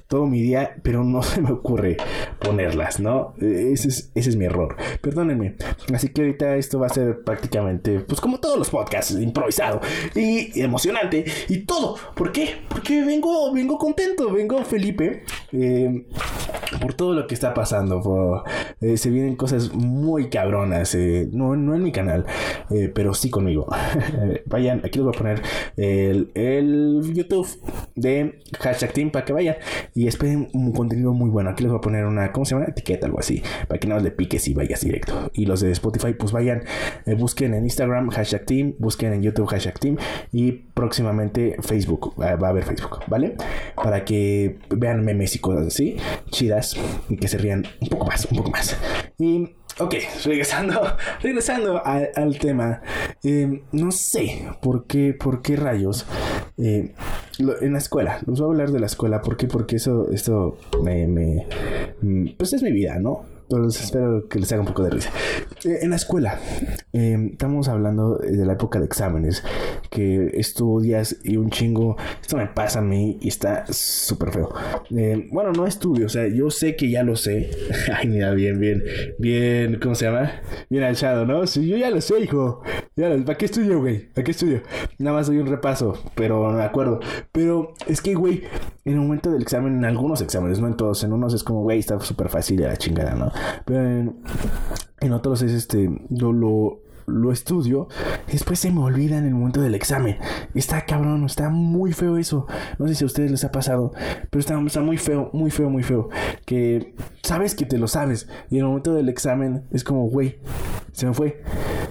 todo 0.07 0.25
mi 0.25 0.41
día, 0.41 0.75
pero 0.83 1.03
no 1.03 1.23
se 1.23 1.41
me 1.41 1.51
ocurre 1.51 1.97
ponerlas, 2.39 2.99
¿no? 2.99 3.33
Ese 3.39 3.87
es, 3.89 4.11
ese 4.15 4.29
es 4.29 4.35
mi 4.35 4.45
error. 4.45 4.75
Perdónenme. 5.01 5.55
Así 5.93 6.09
que 6.09 6.21
ahorita 6.21 6.55
esto 6.55 6.79
va 6.79 6.87
a 6.87 6.89
ser 6.89 7.23
prácticamente, 7.23 7.99
pues 7.99 8.19
como 8.21 8.39
todos 8.39 8.57
los 8.57 8.69
podcasts, 8.69 9.11
improvisado 9.19 9.81
y 10.15 10.61
emocionante 10.61 11.25
y 11.49 11.59
todo. 11.59 11.95
¿Por 12.15 12.31
qué? 12.31 12.55
Porque 12.69 13.03
vengo, 13.03 13.53
vengo 13.53 13.77
contento, 13.77 14.31
vengo 14.31 14.63
Felipe 14.63 15.23
eh, 15.51 16.05
por 16.81 16.95
todo 16.95 17.13
lo 17.13 17.27
que 17.27 17.35
está 17.35 17.53
pasando. 17.53 18.43
Eh, 18.81 18.97
se 18.97 19.09
vienen 19.09 19.35
cosas 19.35 19.73
muy 19.73 20.29
cabronas. 20.29 20.93
Eh, 20.95 21.29
no, 21.31 21.55
no 21.55 21.75
en 21.75 21.83
mi 21.83 21.91
canal, 21.91 22.25
eh, 22.71 22.91
pero 22.93 23.13
sí 23.13 23.29
conmigo. 23.29 23.67
vayan, 24.47 24.79
aquí 24.83 24.97
les 24.99 25.05
voy 25.05 25.15
a 25.15 25.17
poner 25.17 25.41
el, 25.77 26.31
el, 26.33 27.13
YouTube 27.13 27.47
de 27.95 28.39
Hashtag 28.59 28.93
Team 28.93 29.11
para 29.11 29.23
que 29.23 29.33
vayan 29.33 29.55
y 29.93 30.07
esperen 30.07 30.49
un 30.53 30.73
contenido 30.73 31.13
muy 31.13 31.29
bueno. 31.29 31.51
Aquí 31.51 31.63
les 31.63 31.71
voy 31.71 31.77
a 31.77 31.81
poner 31.81 32.05
una, 32.05 32.31
¿cómo 32.31 32.45
se 32.45 32.55
llama? 32.55 32.65
Etiqueta, 32.67 33.05
algo 33.05 33.19
así, 33.19 33.43
para 33.67 33.79
que 33.79 33.87
no 33.87 33.99
le 33.99 34.11
piques 34.11 34.47
y 34.47 34.53
vayas 34.53 34.81
directo. 34.81 35.29
Y 35.33 35.45
los 35.45 35.61
de 35.61 35.71
Spotify, 35.71 36.13
pues 36.13 36.31
vayan, 36.31 36.63
busquen 37.17 37.53
en 37.53 37.63
Instagram 37.63 38.09
Hashtag 38.09 38.45
Team, 38.45 38.73
busquen 38.79 39.13
en 39.13 39.21
YouTube 39.21 39.47
Hashtag 39.47 39.79
Team 39.79 39.97
y 40.31 40.51
próximamente 40.51 41.57
Facebook. 41.61 42.15
va 42.19 42.47
a 42.47 42.49
haber 42.49 42.63
Facebook, 42.63 43.01
¿vale? 43.07 43.35
Para 43.75 44.03
que 44.03 44.57
vean 44.69 45.05
memes 45.05 45.35
y 45.35 45.39
cosas 45.39 45.67
así, 45.67 45.97
chidas, 46.31 46.70
y 47.09 47.17
que 47.17 47.27
se 47.27 47.37
rían 47.37 47.65
un 47.79 47.89
poco 47.89 48.05
más, 48.07 48.25
un 48.25 48.37
poco 48.37 48.51
más. 48.51 48.77
Y, 49.17 49.49
ok, 49.79 49.95
regresando, 50.25 50.81
regresando 51.21 51.81
al 51.85 52.37
tema. 52.39 52.81
Eh, 53.23 53.63
no 53.71 53.91
sé 53.91 54.47
por 54.61 54.85
qué, 54.85 55.13
por 55.13 55.41
qué 55.41 55.55
rayos. 55.55 56.05
Eh, 56.57 56.93
en 57.39 57.73
la 57.73 57.79
escuela, 57.79 58.19
les 58.27 58.39
voy 58.39 58.47
a 58.47 58.51
hablar 58.51 58.71
de 58.71 58.79
la 58.79 58.85
escuela. 58.85 59.21
¿Por 59.21 59.37
qué? 59.37 59.47
Porque 59.47 59.77
eso, 59.77 60.09
esto 60.11 60.57
me, 60.83 61.47
pues 62.37 62.53
es 62.53 62.63
mi 62.63 62.71
vida, 62.71 62.99
¿no? 62.99 63.25
Entonces 63.43 63.83
espero 63.83 64.29
que 64.29 64.39
les 64.39 64.51
haga 64.53 64.61
un 64.61 64.67
poco 64.67 64.83
de 64.83 64.91
risa. 64.91 65.11
Eh, 65.65 65.79
en 65.81 65.89
la 65.89 65.97
escuela, 65.97 66.39
estamos 66.93 67.67
hablando 67.67 68.17
de 68.17 68.45
la 68.45 68.53
época 68.53 68.79
de 68.79 68.85
exámenes, 68.85 69.43
que 69.91 70.31
estudias 70.35 71.17
y 71.23 71.35
un 71.35 71.49
chingo, 71.49 71.97
esto 72.21 72.37
me 72.37 72.47
pasa 72.47 72.79
a 72.79 72.81
mí 72.81 73.17
y 73.21 73.27
está 73.27 73.65
súper 73.67 74.31
feo. 74.31 74.49
Eh, 74.89 75.27
bueno, 75.31 75.51
no 75.51 75.67
estudio, 75.67 76.05
o 76.05 76.09
sea, 76.09 76.27
yo 76.27 76.49
sé 76.49 76.77
que 76.77 76.89
ya 76.89 77.03
lo 77.03 77.17
sé. 77.17 77.51
Ay, 77.93 78.07
mira, 78.07 78.31
bien, 78.31 78.57
bien, 78.59 78.83
bien, 79.19 79.79
¿cómo 79.81 79.93
se 79.93 80.05
llama? 80.05 80.31
Bien 80.69 80.83
alzado, 80.83 81.25
¿no? 81.25 81.45
Sí, 81.45 81.67
yo 81.67 81.75
ya 81.75 81.89
lo 81.89 81.99
sé, 81.99 82.21
hijo. 82.21 82.63
¿Para 82.95 83.37
qué 83.37 83.45
estudio, 83.45 83.79
güey? 83.79 84.07
¿Para 84.13 84.23
qué 84.23 84.31
estudio? 84.31 84.61
Nada 84.97 85.17
más 85.17 85.27
doy 85.27 85.39
un 85.39 85.47
repaso, 85.47 86.01
pero 86.15 86.49
no 86.49 86.57
me 86.57 86.63
acuerdo. 86.63 87.01
Pero 87.33 87.73
es 87.85 88.01
que, 88.01 88.13
güey, 88.13 88.43
en 88.85 88.93
el 88.93 88.99
momento 88.99 89.29
del 89.29 89.41
examen, 89.41 89.75
en 89.75 89.85
algunos 89.85 90.21
exámenes, 90.21 90.59
no 90.59 90.67
en 90.67 90.77
todos, 90.77 91.03
en 91.03 91.11
unos 91.11 91.33
es 91.33 91.43
como, 91.43 91.63
güey, 91.63 91.79
está 91.79 91.99
súper 91.99 92.29
fácil 92.29 92.61
la 92.61 92.77
chingada, 92.77 93.13
¿no? 93.13 93.31
Pero 93.65 94.13
en, 95.01 95.13
otros 95.13 95.41
es 95.41 95.51
este, 95.51 95.89
lo, 96.09 96.31
lo, 96.31 96.79
estudio 97.31 97.87
y 98.27 98.33
después 98.33 98.59
se 98.59 98.71
me 98.71 98.81
olvida 98.81 99.17
en 99.17 99.25
el 99.25 99.33
momento 99.33 99.61
del 99.61 99.75
examen. 99.75 100.17
Está 100.53 100.85
cabrón, 100.85 101.25
está 101.25 101.49
muy 101.49 101.93
feo 101.93 102.17
eso. 102.17 102.47
No 102.79 102.87
sé 102.87 102.95
si 102.95 103.03
a 103.03 103.07
ustedes 103.07 103.31
les 103.31 103.43
ha 103.43 103.51
pasado, 103.51 103.91
pero 104.29 104.39
está, 104.39 104.59
está 104.61 104.81
muy 104.81 104.97
feo, 104.97 105.29
muy 105.33 105.51
feo, 105.51 105.69
muy 105.69 105.83
feo. 105.83 106.09
Que 106.45 106.95
sabes 107.23 107.55
que 107.55 107.65
te 107.65 107.77
lo 107.77 107.87
sabes 107.87 108.27
y 108.49 108.55
en 108.55 108.61
el 108.61 108.67
momento 108.67 108.93
del 108.93 109.09
examen 109.09 109.63
es 109.71 109.83
como, 109.83 110.09
güey, 110.09 110.39
se 110.91 111.05
me 111.05 111.13
fue. 111.13 111.41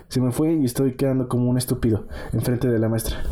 Se 0.09 0.21
me 0.21 0.33
fue 0.33 0.53
y 0.53 0.65
estoy 0.65 0.95
quedando 0.95 1.29
como 1.29 1.49
un 1.49 1.57
estúpido 1.57 2.09
enfrente 2.33 2.69
de 2.69 2.79
la 2.79 2.89
maestra. 2.89 3.23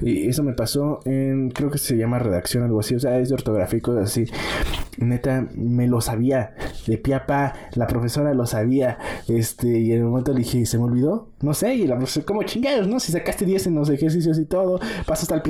Y 0.00 0.28
eso 0.28 0.42
me 0.42 0.52
pasó 0.52 1.00
en, 1.04 1.50
creo 1.50 1.70
que 1.70 1.78
se 1.78 1.96
llama 1.96 2.18
redacción, 2.18 2.64
algo 2.64 2.80
así, 2.80 2.94
o 2.94 3.00
sea, 3.00 3.18
es 3.18 3.28
de 3.28 3.34
ortográfico, 3.34 3.92
así. 3.98 4.26
Neta, 4.98 5.48
me 5.54 5.86
lo 5.86 6.00
sabía, 6.00 6.54
de 6.86 6.98
piapa, 6.98 7.54
la 7.74 7.86
profesora 7.86 8.34
lo 8.34 8.46
sabía, 8.46 8.98
este, 9.28 9.78
y 9.78 9.92
en 9.92 9.98
el 9.98 10.04
momento 10.04 10.32
le 10.32 10.38
dije, 10.38 10.66
¿se 10.66 10.78
me 10.78 10.84
olvidó? 10.84 11.28
no 11.44 11.54
sé, 11.54 11.74
y 11.74 11.86
la 11.86 11.96
profesora, 11.96 12.26
como 12.26 12.42
chingados, 12.42 12.88
¿no? 12.88 12.98
Si 12.98 13.12
sacaste 13.12 13.44
10 13.44 13.68
en 13.68 13.74
los 13.74 13.90
ejercicios 13.90 14.38
y 14.38 14.46
todo, 14.46 14.80
pasas 15.06 15.30
al 15.30 15.42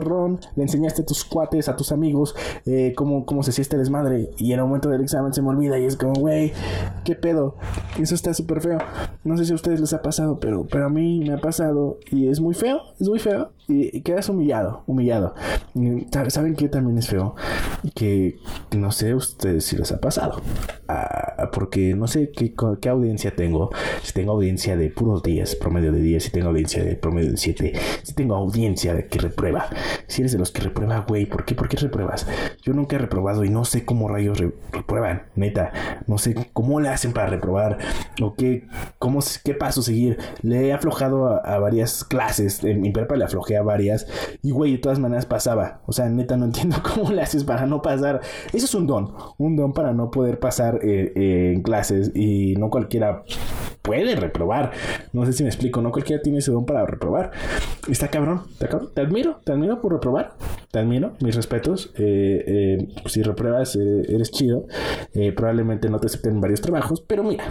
ron, 0.00 0.38
le 0.54 0.62
enseñaste 0.62 1.02
tus 1.02 1.24
cuates, 1.24 1.68
a 1.68 1.76
tus 1.76 1.90
amigos, 1.90 2.36
eh, 2.66 2.92
cómo, 2.94 3.24
cómo 3.24 3.42
se 3.42 3.50
hacía 3.50 3.62
este 3.62 3.78
desmadre, 3.78 4.30
y 4.36 4.52
en 4.52 4.60
el 4.60 4.66
momento 4.66 4.90
del 4.90 5.00
examen 5.00 5.32
se 5.32 5.42
me 5.42 5.48
olvida 5.48 5.78
y 5.78 5.86
es 5.86 5.96
como, 5.96 6.12
güey, 6.14 6.52
¿qué 7.04 7.14
pedo? 7.14 7.56
Eso 7.98 8.14
está 8.14 8.34
súper 8.34 8.60
feo. 8.60 8.78
No 9.24 9.36
sé 9.36 9.46
si 9.46 9.52
a 9.52 9.54
ustedes 9.54 9.80
les 9.80 9.92
ha 9.94 10.02
pasado, 10.02 10.38
pero, 10.38 10.66
pero 10.70 10.86
a 10.86 10.90
mí 10.90 11.20
me 11.20 11.34
ha 11.34 11.40
pasado 11.40 11.98
y 12.10 12.28
es 12.28 12.40
muy 12.40 12.54
feo, 12.54 12.80
es 13.00 13.08
muy 13.08 13.18
feo 13.18 13.50
y, 13.68 14.00
quedas 14.02 14.28
humillado, 14.28 14.82
humillado. 14.86 15.34
¿Saben 16.28 16.54
qué 16.54 16.68
también 16.68 16.98
es 16.98 17.08
feo? 17.08 17.34
Que 17.94 18.38
no 18.76 18.87
sé 18.90 19.14
ustedes 19.14 19.64
si 19.64 19.76
les 19.76 19.92
ha 19.92 20.00
pasado. 20.00 20.40
Ah, 20.88 21.50
porque 21.52 21.94
no 21.94 22.06
sé 22.06 22.30
qué, 22.30 22.54
audiencia 22.88 23.34
tengo. 23.34 23.70
Si 24.02 24.12
tengo 24.12 24.32
audiencia 24.32 24.76
de 24.76 24.90
puros 24.90 25.22
10, 25.22 25.56
promedio 25.56 25.92
de 25.92 26.00
10, 26.00 26.24
si 26.24 26.30
tengo 26.30 26.48
audiencia 26.48 26.82
de 26.82 26.96
promedio 26.96 27.30
de 27.30 27.36
7, 27.36 27.72
si 28.02 28.14
tengo 28.14 28.34
audiencia 28.34 28.94
de 28.94 29.06
que 29.06 29.18
reprueba. 29.18 29.68
Si 30.06 30.22
eres 30.22 30.32
de 30.32 30.38
los 30.38 30.50
que 30.50 30.62
reprueba, 30.62 31.04
güey, 31.06 31.26
¿por 31.26 31.44
qué? 31.44 31.54
¿Por 31.54 31.68
qué 31.68 31.76
repruebas? 31.76 32.26
Yo 32.62 32.72
nunca 32.72 32.96
he 32.96 32.98
reprobado 32.98 33.44
y 33.44 33.50
no 33.50 33.64
sé 33.64 33.84
cómo 33.84 34.08
rayos 34.08 34.38
reprueban, 34.72 35.24
neta. 35.34 35.72
No 36.06 36.18
sé 36.18 36.34
cómo 36.52 36.80
le 36.80 36.88
hacen 36.88 37.12
para 37.12 37.28
reprobar 37.28 37.78
o 38.22 38.34
qué, 38.34 38.66
cómo, 38.98 39.20
qué 39.44 39.54
paso 39.54 39.82
seguir. 39.82 40.18
Le 40.42 40.68
he 40.68 40.72
aflojado 40.72 41.28
a, 41.28 41.38
a 41.38 41.58
varias 41.58 42.04
clases. 42.04 42.64
En 42.64 42.80
mi 42.80 42.90
prepa 42.90 43.16
le 43.16 43.24
aflojé 43.24 43.58
varias. 43.62 44.06
Y 44.42 44.50
güey, 44.50 44.72
de 44.72 44.78
todas 44.78 44.98
maneras 44.98 45.26
pasaba. 45.26 45.80
O 45.86 45.92
sea, 45.92 46.08
neta, 46.08 46.36
no 46.36 46.46
entiendo 46.46 46.76
cómo 46.94 47.12
le 47.12 47.22
haces 47.22 47.44
para 47.44 47.66
no 47.66 47.82
pasar. 47.82 48.20
Eso 48.52 48.64
es 48.64 48.74
un 48.78 48.86
don. 48.86 49.12
Un 49.38 49.56
don 49.56 49.72
para 49.72 49.92
no 49.92 50.10
poder 50.10 50.38
pasar 50.38 50.80
eh, 50.82 51.12
eh, 51.14 51.52
en 51.54 51.62
clases. 51.62 52.12
Y 52.14 52.54
no 52.56 52.70
cualquiera 52.70 53.24
puede 53.82 54.16
reprobar. 54.16 54.72
No 55.12 55.26
sé 55.26 55.32
si 55.32 55.42
me 55.42 55.48
explico. 55.48 55.82
No 55.82 55.90
cualquiera 55.90 56.22
tiene 56.22 56.38
ese 56.38 56.50
don 56.50 56.64
para 56.64 56.86
reprobar. 56.86 57.30
Está 57.88 58.08
cabrón. 58.08 58.42
Está 58.52 58.68
cabrón. 58.68 58.90
Te 58.94 59.00
admiro. 59.00 59.40
Te 59.44 59.52
admiro 59.52 59.80
por 59.80 59.92
reprobar. 59.92 60.34
Te 60.70 60.78
admiro. 60.78 61.12
Mis 61.20 61.34
respetos. 61.34 61.92
Eh, 61.96 62.88
si 63.06 63.22
repruebas, 63.22 63.76
eres 63.76 64.30
chido. 64.30 64.66
probablemente 65.36 65.88
no 65.90 65.98
te 65.98 66.06
acepten 66.06 66.40
varios 66.40 66.60
trabajos. 66.60 67.00
Pero 67.00 67.22
mira 67.24 67.44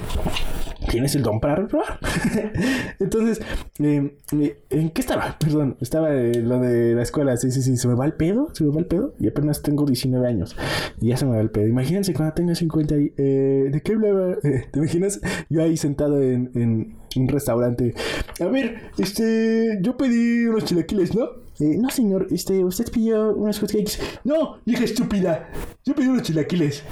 tienes 0.87 1.15
el 1.15 1.23
don 1.23 1.39
para 1.39 1.55
reprobar. 1.55 1.99
Entonces, 2.99 3.41
¿en 3.79 4.89
qué 4.89 5.01
estaba? 5.01 5.37
Perdón, 5.39 5.77
estaba 5.81 6.11
lo 6.11 6.59
de 6.59 6.95
la 6.95 7.01
escuela. 7.01 7.35
Sí, 7.37 7.51
sí, 7.51 7.61
sí, 7.61 7.77
se 7.77 7.87
me 7.87 7.95
va 7.95 8.05
el 8.05 8.13
pedo, 8.13 8.49
se 8.53 8.63
me 8.63 8.71
va 8.71 8.79
el 8.79 8.85
pedo. 8.85 9.13
Y 9.19 9.27
apenas 9.27 9.61
tengo 9.61 9.85
19 9.85 10.27
años. 10.27 10.55
Y 11.01 11.11
se 11.17 11.25
me 11.25 11.35
va 11.35 11.41
el 11.41 11.49
pedo. 11.49 11.67
Imagínense 11.67 12.13
cuando 12.13 12.33
tenga 12.33 12.55
50 12.55 12.97
y, 12.97 13.13
eh, 13.17 13.69
¿De 13.71 13.81
qué 13.81 13.93
hablaba? 13.93 14.37
Eh, 14.43 14.65
¿Te 14.71 14.79
imaginas? 14.79 15.19
Yo 15.49 15.61
ahí 15.63 15.75
sentado 15.77 16.21
en, 16.21 16.51
en 16.55 16.95
un 17.15 17.27
restaurante. 17.27 17.93
A 18.39 18.45
ver, 18.45 18.91
este, 18.97 19.79
yo 19.81 19.97
pedí 19.97 20.45
unos 20.45 20.65
chilaquiles, 20.65 21.15
¿no? 21.15 21.25
Eh, 21.59 21.75
no, 21.77 21.89
señor, 21.89 22.27
este, 22.29 22.63
usted 22.63 22.91
pidió 22.91 23.33
unos 23.35 23.59
hotcakes. 23.59 23.93
No, 24.23 24.59
hija 24.65 24.83
estúpida, 24.83 25.49
yo 25.83 25.95
pedí 25.95 26.07
unos 26.07 26.21
chilaquiles. 26.23 26.83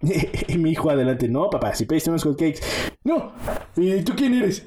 y 0.48 0.58
mi 0.58 0.72
hijo 0.72 0.90
adelante, 0.90 1.28
no, 1.28 1.48
papá, 1.48 1.74
si 1.74 1.86
pediste 1.86 2.10
unos 2.10 2.22
hotcakes. 2.24 2.60
No, 3.02 3.32
¿y 3.76 4.02
tú 4.02 4.12
quién 4.14 4.34
eres? 4.34 4.62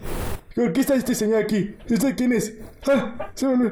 ¿Por 0.55 0.73
qué 0.73 0.81
está 0.81 0.95
este 0.95 1.13
señor 1.13 1.43
aquí? 1.43 1.75
¿Este 1.87 2.15
quién 2.15 2.33
es? 2.33 2.55
Ah, 2.87 3.29
se 3.35 3.45
me... 3.45 3.71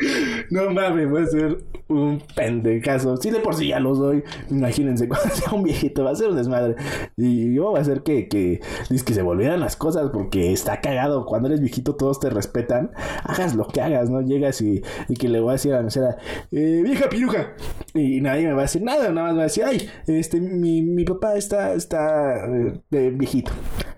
no 0.50 0.70
mames, 0.70 1.08
voy 1.08 1.22
a 1.22 1.26
ser 1.26 1.64
un 1.88 2.22
pendejazo. 2.34 3.16
Si 3.16 3.30
de 3.30 3.40
por 3.40 3.54
sí 3.54 3.68
ya 3.68 3.80
lo 3.80 3.94
soy, 3.94 4.22
imagínense 4.50 5.08
cuando 5.08 5.28
sea 5.34 5.52
un 5.52 5.62
viejito, 5.62 6.04
va 6.04 6.10
a 6.10 6.14
ser 6.14 6.30
un 6.30 6.36
desmadre. 6.36 6.76
Y 7.16 7.54
yo 7.54 7.70
voy 7.70 7.78
a 7.78 7.82
hacer 7.82 8.02
que, 8.02 8.28
que, 8.28 8.60
que 8.88 9.14
se 9.14 9.22
volvieran 9.22 9.60
las 9.60 9.76
cosas 9.76 10.10
porque 10.12 10.52
está 10.52 10.80
cagado. 10.80 11.26
Cuando 11.26 11.48
eres 11.48 11.60
viejito, 11.60 11.96
todos 11.96 12.20
te 12.20 12.30
respetan. 12.30 12.90
Hagas 13.24 13.54
lo 13.54 13.66
que 13.66 13.80
hagas, 13.80 14.10
¿no? 14.10 14.20
Llegas 14.20 14.60
y, 14.60 14.82
y 15.08 15.16
que 15.16 15.28
le 15.28 15.40
voy 15.40 15.50
a 15.50 15.52
decir 15.52 15.74
a 15.74 15.78
la 15.78 15.82
mesera, 15.82 16.16
eh, 16.52 16.80
vieja 16.84 17.08
piruja. 17.08 17.54
Y 17.94 18.20
nadie 18.20 18.46
me 18.46 18.52
va 18.52 18.60
a 18.60 18.62
decir 18.62 18.82
nada, 18.82 19.10
nada 19.10 19.28
más 19.28 19.36
va 19.36 19.40
a 19.40 19.44
decir, 19.44 19.64
ay, 19.64 19.88
este, 20.06 20.40
mi, 20.40 20.82
mi 20.82 21.04
papá 21.04 21.34
está, 21.34 21.74
está 21.74 22.46
eh, 22.46 23.10
viejito. 23.12 23.50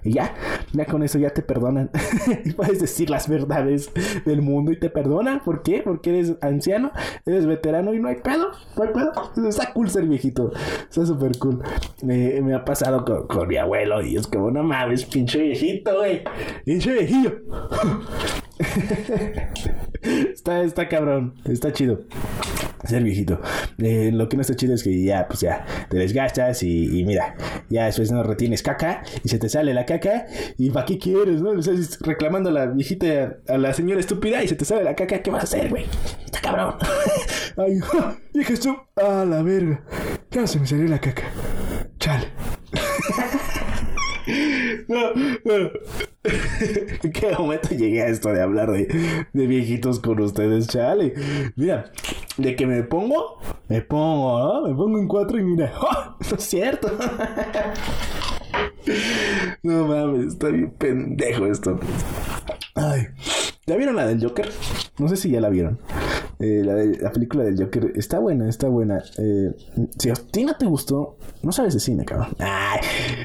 Y 0.05 0.15
ya, 0.15 0.35
ya 0.73 0.85
con 0.87 1.03
eso 1.03 1.19
ya 1.19 1.31
te 1.31 1.43
perdonan. 1.43 1.91
y 2.45 2.53
puedes 2.53 2.81
decir 2.81 3.11
las 3.11 3.29
verdades 3.29 3.91
del 4.25 4.43
mundo 4.43 4.73
y 4.73 4.79
te 4.79 4.91
perdonan. 4.91 5.45
¿Por 5.45 5.63
qué? 5.63 5.83
Porque 5.85 6.11
eres 6.11 6.33
anciano, 6.41 6.91
eres 7.27 7.47
veterano 7.47 7.95
y 7.95 8.01
no 8.01 8.09
hay 8.09 8.17
pedo. 8.17 8.51
No 8.77 8.83
hay 8.83 8.89
pedo. 8.89 9.49
Está 9.49 9.73
cool 9.73 9.91
ser 9.91 10.07
viejito. 10.07 10.53
Está 10.89 11.07
súper 11.07 11.39
cool. 11.39 11.63
me 12.03 12.55
ha 12.55 12.65
pasado 12.65 13.05
con, 13.05 13.47
mi 13.47 13.57
abuelo 13.57 14.03
y 14.03 14.17
es 14.17 14.27
como, 14.27 14.51
no 14.51 14.63
mames, 14.63 15.05
pinche 15.05 15.39
viejito, 15.41 15.97
güey. 15.99 16.25
Pinche 16.65 16.93
viejillo. 16.93 17.41
está, 20.33 20.63
está 20.63 20.89
cabrón. 20.89 21.35
Está 21.45 21.73
chido 21.73 22.01
ser 22.89 23.03
viejito. 23.03 23.41
Eh, 23.79 24.11
lo 24.13 24.29
que 24.29 24.37
no 24.37 24.43
está 24.43 24.55
chido 24.57 24.75
es 24.75 24.83
que 24.83 25.03
ya, 25.03 25.27
pues 25.29 25.41
ya, 25.41 25.65
te 25.89 25.97
desgastas 25.97 26.63
y, 26.63 27.01
y, 27.01 27.05
mira, 27.05 27.35
ya 27.69 27.87
después 27.87 28.11
no 28.13 28.23
retienes 28.23 28.63
caca 28.63 29.03
y 29.25 29.29
se 29.29 29.39
te 29.39 29.49
sale 29.49 29.75
la 29.75 29.87
caca 29.87 30.27
y 30.59 30.71
¿para 30.71 30.87
qué 30.87 30.99
quieres, 30.99 31.41
no? 31.41 31.59
estás 31.59 31.99
reclamando 32.01 32.51
a 32.51 32.53
la 32.53 32.67
viejita, 32.67 33.39
a 33.49 33.59
la 33.59 33.73
señora 33.75 34.01
estúpida 34.01 34.43
y 34.43 34.49
se 34.49 34.57
te 34.57 34.65
sale 34.65 34.85
la 34.85 34.95
caca, 34.95 35.23
¿qué 35.23 35.31
vas 35.31 35.43
a 35.43 35.45
hacer, 35.45 35.71
güey? 35.71 35.85
Está 36.25 36.41
cabrón. 36.41 36.75
Ay, 37.57 37.81
dije 38.33 38.55
a 38.97 39.25
la 39.25 39.43
verga, 39.43 39.83
ya 40.31 40.47
se 40.47 40.59
me 40.59 40.67
salió 40.67 40.89
la 40.89 41.01
caca. 41.01 41.25
Chale. 41.99 42.27
No, 44.89 45.13
no. 45.15 45.71
¿En 47.03 47.13
qué 47.13 47.35
momento 47.37 47.71
llegué 47.71 48.03
a 48.03 48.07
esto 48.07 48.29
de 48.33 48.43
hablar 48.43 48.71
de, 48.71 49.27
de 49.33 49.47
viejitos 49.47 49.99
con 49.99 50.21
ustedes, 50.21 50.69
chale? 50.69 51.15
Mira, 51.57 51.91
de 52.37 52.55
que 52.55 52.67
me 52.67 52.83
pongo, 52.85 53.39
me 53.69 53.83
pongo, 53.83 54.39
¿no? 54.39 54.69
Me 54.69 54.75
pongo 54.75 54.99
en 54.99 55.09
cuatro 55.09 55.39
y 55.39 55.43
mira, 55.43 55.73
¡oh! 55.81 56.17
Eso 56.21 56.37
es 56.37 56.45
cierto. 56.45 56.97
no 59.63 59.87
mames, 59.87 60.35
está 60.35 60.49
bien 60.49 60.71
pendejo 60.71 61.47
esto. 61.47 61.81
Ay. 62.75 63.09
¿Ya 63.65 63.77
vieron 63.77 63.95
la 63.95 64.05
del 64.09 64.21
Joker? 64.21 64.51
No 64.99 65.09
sé 65.09 65.17
si 65.17 65.31
ya 65.31 65.41
la 65.41 65.49
vieron. 65.49 65.79
Eh, 66.41 66.63
la, 66.65 66.75
de, 66.75 66.99
la, 66.99 67.13
película 67.13 67.45
del 67.45 67.57
Joker 67.57 67.93
está 67.95 68.19
buena, 68.19 68.49
está 68.49 68.67
buena. 68.67 69.01
Eh, 69.19 69.53
si 69.97 70.11
a 70.11 70.15
ti 70.15 70.45
no 70.45 70.57
te 70.57 70.67
gustó, 70.67 71.17
no 71.43 71.53
sabes 71.53 71.75
de 71.75 71.79
cine, 71.79 72.05
cabrón. 72.05 72.35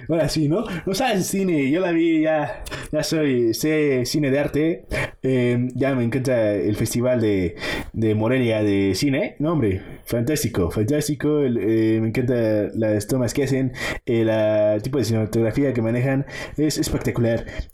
Ahora 0.08 0.30
sí, 0.30 0.48
¿no? 0.48 0.64
No 0.86 0.94
sabes 0.94 1.18
de 1.18 1.24
cine. 1.24 1.72
Yo 1.72 1.80
la 1.80 1.92
vi, 1.92 2.22
ya, 2.22 2.64
ya 2.92 3.02
soy, 3.02 3.56
sé 3.56 4.06
cine 4.06 4.30
de 4.30 4.40
arte. 4.40 4.86
Eh, 5.24 5.70
ya 5.74 5.96
me 5.96 6.04
encanta 6.04 6.54
el 6.54 6.76
festival 6.76 7.20
de, 7.20 7.56
de 7.94 8.14
Morelia 8.14 8.62
de 8.62 8.94
cine. 8.94 9.38
No, 9.40 9.54
hombre, 9.54 9.82
fantástico, 10.06 10.70
fantástico. 10.70 11.28
me 11.40 11.98
encanta 11.98 12.68
las 12.76 13.08
tomas 13.08 13.34
que 13.34 13.46
hacen, 13.46 13.74
el 14.06 14.82
tipo 14.84 15.00
de 15.00 15.04
cinematografía 15.04 15.74
que 15.74 15.82
manejan. 15.82 16.28
Es 16.58 16.78
espectacular. 16.78 17.44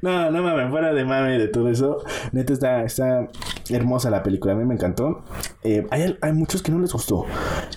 no, 0.00 0.30
no 0.30 0.45
mames, 0.46 0.70
fuera 0.70 0.92
de 0.92 1.04
mame 1.04 1.38
de 1.38 1.48
todo 1.48 1.68
eso. 1.68 2.02
Neta 2.32 2.52
está, 2.52 2.84
está 2.84 3.28
hermosa 3.70 4.10
la 4.10 4.22
película, 4.22 4.54
a 4.54 4.56
mí 4.56 4.64
me 4.64 4.74
encantó. 4.74 5.22
Eh, 5.62 5.86
hay, 5.90 6.16
hay, 6.20 6.32
muchos 6.32 6.62
que 6.62 6.70
no 6.70 6.78
les 6.78 6.92
gustó. 6.92 7.24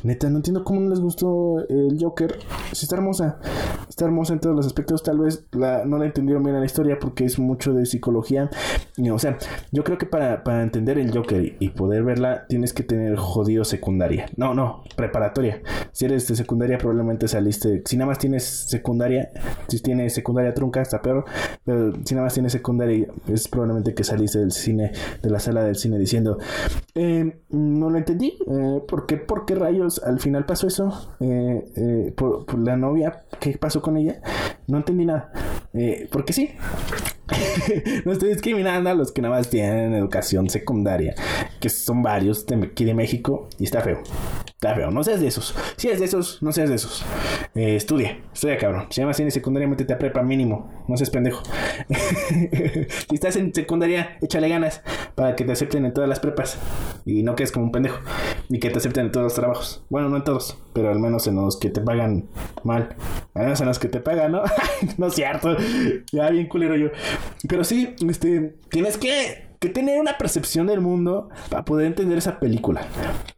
Neta, 0.03 0.29
no 0.29 0.37
entiendo 0.37 0.63
cómo 0.63 0.81
no 0.81 0.89
les 0.89 0.99
gustó 0.99 1.65
el 1.67 1.97
Joker. 1.99 2.37
Sí, 2.71 2.85
está 2.85 2.95
hermosa. 2.95 3.39
Está 3.87 4.05
hermosa 4.05 4.33
en 4.33 4.39
todos 4.39 4.55
los 4.55 4.65
aspectos. 4.65 5.03
Tal 5.03 5.19
vez 5.19 5.45
la, 5.51 5.85
no 5.85 5.97
la 5.97 6.05
entendieron 6.05 6.43
bien 6.43 6.55
en 6.55 6.61
la 6.61 6.65
historia 6.65 6.99
porque 6.99 7.25
es 7.25 7.39
mucho 7.39 7.73
de 7.73 7.85
psicología. 7.85 8.49
O 9.11 9.19
sea, 9.19 9.37
yo 9.71 9.83
creo 9.83 9.97
que 9.97 10.05
para, 10.05 10.43
para 10.43 10.61
entender 10.61 10.99
el 10.99 11.11
Joker 11.11 11.55
y 11.59 11.69
poder 11.69 12.03
verla, 12.03 12.45
tienes 12.47 12.73
que 12.73 12.83
tener 12.83 13.15
jodido 13.15 13.63
secundaria. 13.63 14.27
No, 14.35 14.53
no, 14.53 14.83
preparatoria. 14.95 15.61
Si 15.91 16.05
eres 16.05 16.27
de 16.27 16.35
secundaria, 16.35 16.77
probablemente 16.77 17.27
saliste. 17.27 17.81
Si 17.85 17.97
nada 17.97 18.07
más 18.07 18.19
tienes 18.19 18.43
secundaria, 18.43 19.31
si 19.67 19.79
tienes 19.79 20.13
secundaria 20.13 20.53
trunca, 20.53 20.81
está 20.81 21.01
peor. 21.01 21.25
Pero 21.65 21.93
si 22.05 22.13
nada 22.13 22.25
más 22.25 22.33
tienes 22.33 22.51
secundaria, 22.51 23.07
es 23.27 23.47
probablemente 23.47 23.93
que 23.93 24.03
saliste 24.03 24.39
del 24.39 24.51
cine, 24.51 24.91
de 25.21 25.29
la 25.29 25.39
sala 25.39 25.63
del 25.63 25.75
cine 25.79 25.97
diciendo, 25.97 26.37
eh, 26.95 27.39
no 27.49 27.89
lo 27.89 27.97
entendí, 27.97 28.37
eh, 28.47 28.81
¿por, 28.87 29.05
qué, 29.05 29.17
¿por 29.17 29.45
qué 29.45 29.55
rayos 29.55 30.01
al 30.03 30.19
final 30.19 30.45
pasó 30.45 30.67
eso? 30.67 31.15
Eh, 31.19 31.65
eh, 31.75 32.13
por, 32.15 32.45
por, 32.45 32.59
la 32.59 32.77
novia, 32.77 33.23
¿qué 33.39 33.57
pasó 33.57 33.81
con 33.81 33.97
ella? 33.97 34.21
No 34.67 34.77
entendí 34.77 35.05
nada. 35.05 35.31
porque 36.11 36.33
sí. 36.33 36.51
no 38.05 38.11
estoy 38.11 38.29
discriminando 38.29 38.89
a 38.89 38.93
los 38.93 39.11
que 39.11 39.21
nada 39.21 39.35
más 39.35 39.49
tienen 39.49 39.93
educación 39.93 40.49
secundaria, 40.49 41.15
que 41.59 41.69
son 41.69 42.01
varios 42.01 42.45
aquí 42.63 42.85
de 42.85 42.93
México, 42.93 43.49
y 43.57 43.65
está 43.65 43.81
feo. 43.81 44.01
Está 44.47 44.75
feo, 44.75 44.91
no 44.91 45.03
seas 45.03 45.21
de 45.21 45.27
esos. 45.27 45.55
Si 45.77 45.87
eres 45.87 45.99
de 45.99 46.05
esos, 46.05 46.41
no 46.41 46.51
seas 46.51 46.69
de 46.69 46.75
esos. 46.75 47.05
Eh, 47.55 47.75
estudia, 47.75 48.19
estudia, 48.33 48.57
cabrón. 48.57 48.87
Si 48.89 48.99
llamas 48.99 49.19
en 49.19 49.31
secundaria, 49.31 49.67
métete 49.67 49.93
a 49.93 49.97
prepa 49.97 50.21
mínimo. 50.21 50.83
No 50.87 50.97
seas 50.97 51.09
pendejo. 51.09 51.43
si 51.89 53.15
estás 53.15 53.35
en 53.37 53.53
secundaria, 53.53 54.17
échale 54.21 54.49
ganas 54.49 54.81
para 55.15 55.35
que 55.35 55.45
te 55.45 55.53
acepten 55.53 55.85
en 55.85 55.93
todas 55.93 56.09
las 56.09 56.19
prepas 56.19 56.57
y 57.05 57.23
no 57.23 57.35
quedes 57.35 57.51
como 57.51 57.65
un 57.65 57.71
pendejo. 57.71 57.99
Y 58.49 58.59
que 58.59 58.69
te 58.69 58.79
acepten 58.79 59.05
en 59.05 59.11
todos 59.11 59.25
los 59.25 59.33
trabajos. 59.33 59.83
Bueno, 59.89 60.09
no 60.09 60.17
en 60.17 60.23
todos, 60.23 60.57
pero 60.73 60.89
al 60.89 60.99
menos 60.99 61.27
en 61.27 61.35
los 61.35 61.57
que 61.57 61.69
te 61.69 61.81
pagan 61.81 62.27
mal. 62.63 62.95
Además 63.33 63.61
en 63.61 63.67
las 63.67 63.79
que 63.79 63.87
te 63.87 63.99
pagan, 63.99 64.33
¿no? 64.33 64.43
no 64.97 65.07
es 65.07 65.13
cierto. 65.13 65.55
Ya 66.11 66.29
bien 66.29 66.47
culero 66.47 66.75
yo. 66.75 66.89
Pero 67.47 67.63
sí, 67.63 67.95
este, 68.07 68.55
tienes 68.69 68.97
que 68.97 69.48
que 69.59 69.67
tener 69.67 69.99
una 69.99 70.17
percepción 70.17 70.67
del 70.67 70.79
mundo 70.79 71.29
para 71.49 71.65
poder 71.65 71.87
entender 71.87 72.17
esa 72.17 72.39
película. 72.39 72.87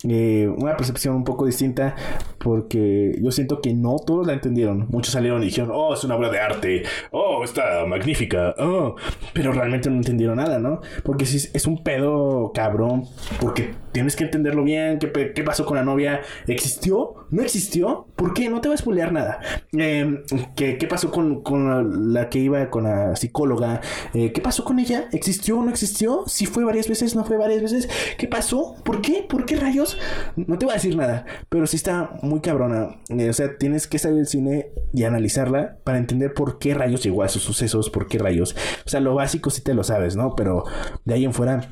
Eh, 0.07 0.47
una 0.55 0.77
percepción 0.77 1.15
un 1.15 1.23
poco 1.23 1.47
distinta 1.47 1.95
porque 2.37 3.17
yo 3.19 3.31
siento 3.31 3.59
que 3.59 3.73
no 3.73 3.95
todos 3.97 4.27
la 4.27 4.33
entendieron. 4.33 4.87
Muchos 4.89 5.13
salieron 5.13 5.41
y 5.41 5.45
dijeron, 5.45 5.71
oh, 5.73 5.93
es 5.93 6.03
una 6.03 6.15
obra 6.15 6.29
de 6.29 6.39
arte, 6.39 6.83
oh, 7.11 7.43
está 7.43 7.85
magnífica, 7.87 8.53
oh, 8.59 8.95
pero 9.33 9.51
realmente 9.51 9.89
no 9.89 9.97
entendieron 9.97 10.37
nada, 10.37 10.59
¿no? 10.59 10.81
Porque 11.03 11.25
si 11.25 11.49
es 11.53 11.65
un 11.65 11.83
pedo 11.83 12.51
cabrón, 12.53 13.05
porque 13.39 13.73
tienes 13.91 14.15
que 14.15 14.23
entenderlo 14.23 14.63
bien, 14.63 14.99
qué, 14.99 15.33
qué 15.33 15.43
pasó 15.43 15.65
con 15.65 15.77
la 15.77 15.83
novia, 15.83 16.21
¿existió? 16.47 17.15
¿No 17.31 17.41
existió? 17.41 18.07
¿Por 18.15 18.33
qué? 18.33 18.49
No 18.49 18.61
te 18.61 18.67
va 18.67 18.75
a 18.75 18.77
spoilear 18.77 19.11
nada. 19.11 19.39
Eh, 19.77 20.23
¿qué, 20.55 20.77
¿qué, 20.77 20.87
pasó 20.87 21.11
con, 21.11 21.41
con, 21.41 22.13
la 22.13 22.29
que 22.29 22.39
iba 22.39 22.69
con 22.69 22.83
la 22.83 23.15
psicóloga? 23.15 23.81
Eh, 24.13 24.31
¿Qué 24.31 24.41
pasó 24.41 24.63
con 24.63 24.79
ella? 24.79 25.07
¿Existió 25.11 25.57
o 25.59 25.63
no 25.63 25.69
existió? 25.69 26.10
Si 26.27 26.45
fue 26.45 26.63
varias 26.63 26.87
veces, 26.87 27.15
no 27.15 27.23
fue 27.23 27.37
varias 27.37 27.61
veces. 27.61 27.89
¿Qué 28.17 28.27
pasó? 28.27 28.75
¿Por 28.83 29.01
qué? 29.01 29.25
¿Por 29.27 29.45
qué 29.45 29.55
rayos? 29.55 29.97
No 30.35 30.57
te 30.57 30.65
voy 30.65 30.73
a 30.73 30.75
decir 30.75 30.95
nada, 30.95 31.25
pero 31.49 31.67
sí 31.67 31.75
está 31.77 32.11
muy 32.21 32.41
cabrona. 32.41 33.01
Eh, 33.09 33.29
o 33.29 33.33
sea, 33.33 33.57
tienes 33.57 33.87
que 33.87 33.99
salir 33.99 34.17
del 34.17 34.27
cine 34.27 34.71
y 34.93 35.03
analizarla 35.03 35.77
para 35.83 35.97
entender 35.97 36.33
por 36.33 36.59
qué 36.59 36.73
rayos 36.73 37.03
llegó 37.03 37.23
a 37.23 37.27
esos 37.27 37.41
sucesos, 37.41 37.89
por 37.89 38.07
qué 38.07 38.17
rayos. 38.17 38.55
O 38.85 38.89
sea, 38.89 38.99
lo 38.99 39.15
básico 39.15 39.49
sí 39.49 39.61
te 39.61 39.73
lo 39.73 39.83
sabes, 39.83 40.15
¿no? 40.15 40.35
Pero 40.35 40.65
de 41.05 41.13
ahí 41.13 41.25
en 41.25 41.33
fuera, 41.33 41.69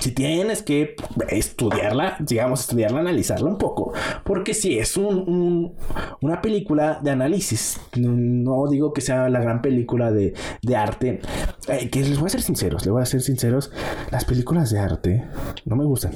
si 0.00 0.12
tienes 0.12 0.62
que 0.62 0.96
estudiarla, 1.28 2.16
digamos, 2.20 2.60
estudiarla, 2.60 3.00
analizarla 3.00 3.48
un 3.48 3.58
poco. 3.58 3.92
Porque 4.24 4.54
sí, 4.54 4.78
es 4.78 4.96
un, 4.96 5.74
una 6.20 6.40
película 6.40 7.00
de 7.02 7.10
análisis. 7.10 7.80
No, 7.96 8.66
digo 8.68 8.92
que 8.92 9.00
sea 9.00 9.28
la 9.28 9.40
gran 9.40 9.62
película 9.62 10.10
de, 10.10 10.34
de 10.62 10.76
arte. 10.76 11.20
Eh, 11.68 11.90
que 11.90 12.00
les 12.00 12.18
voy 12.18 12.26
a 12.26 12.30
ser 12.30 12.42
sinceros, 12.42 12.84
les 12.84 12.92
voy 12.92 13.02
a 13.02 13.06
ser 13.06 13.20
sinceros 13.20 13.61
las 14.10 14.24
películas 14.24 14.70
de 14.70 14.78
arte 14.78 15.24
no 15.64 15.76
me 15.76 15.84
gustan. 15.84 16.12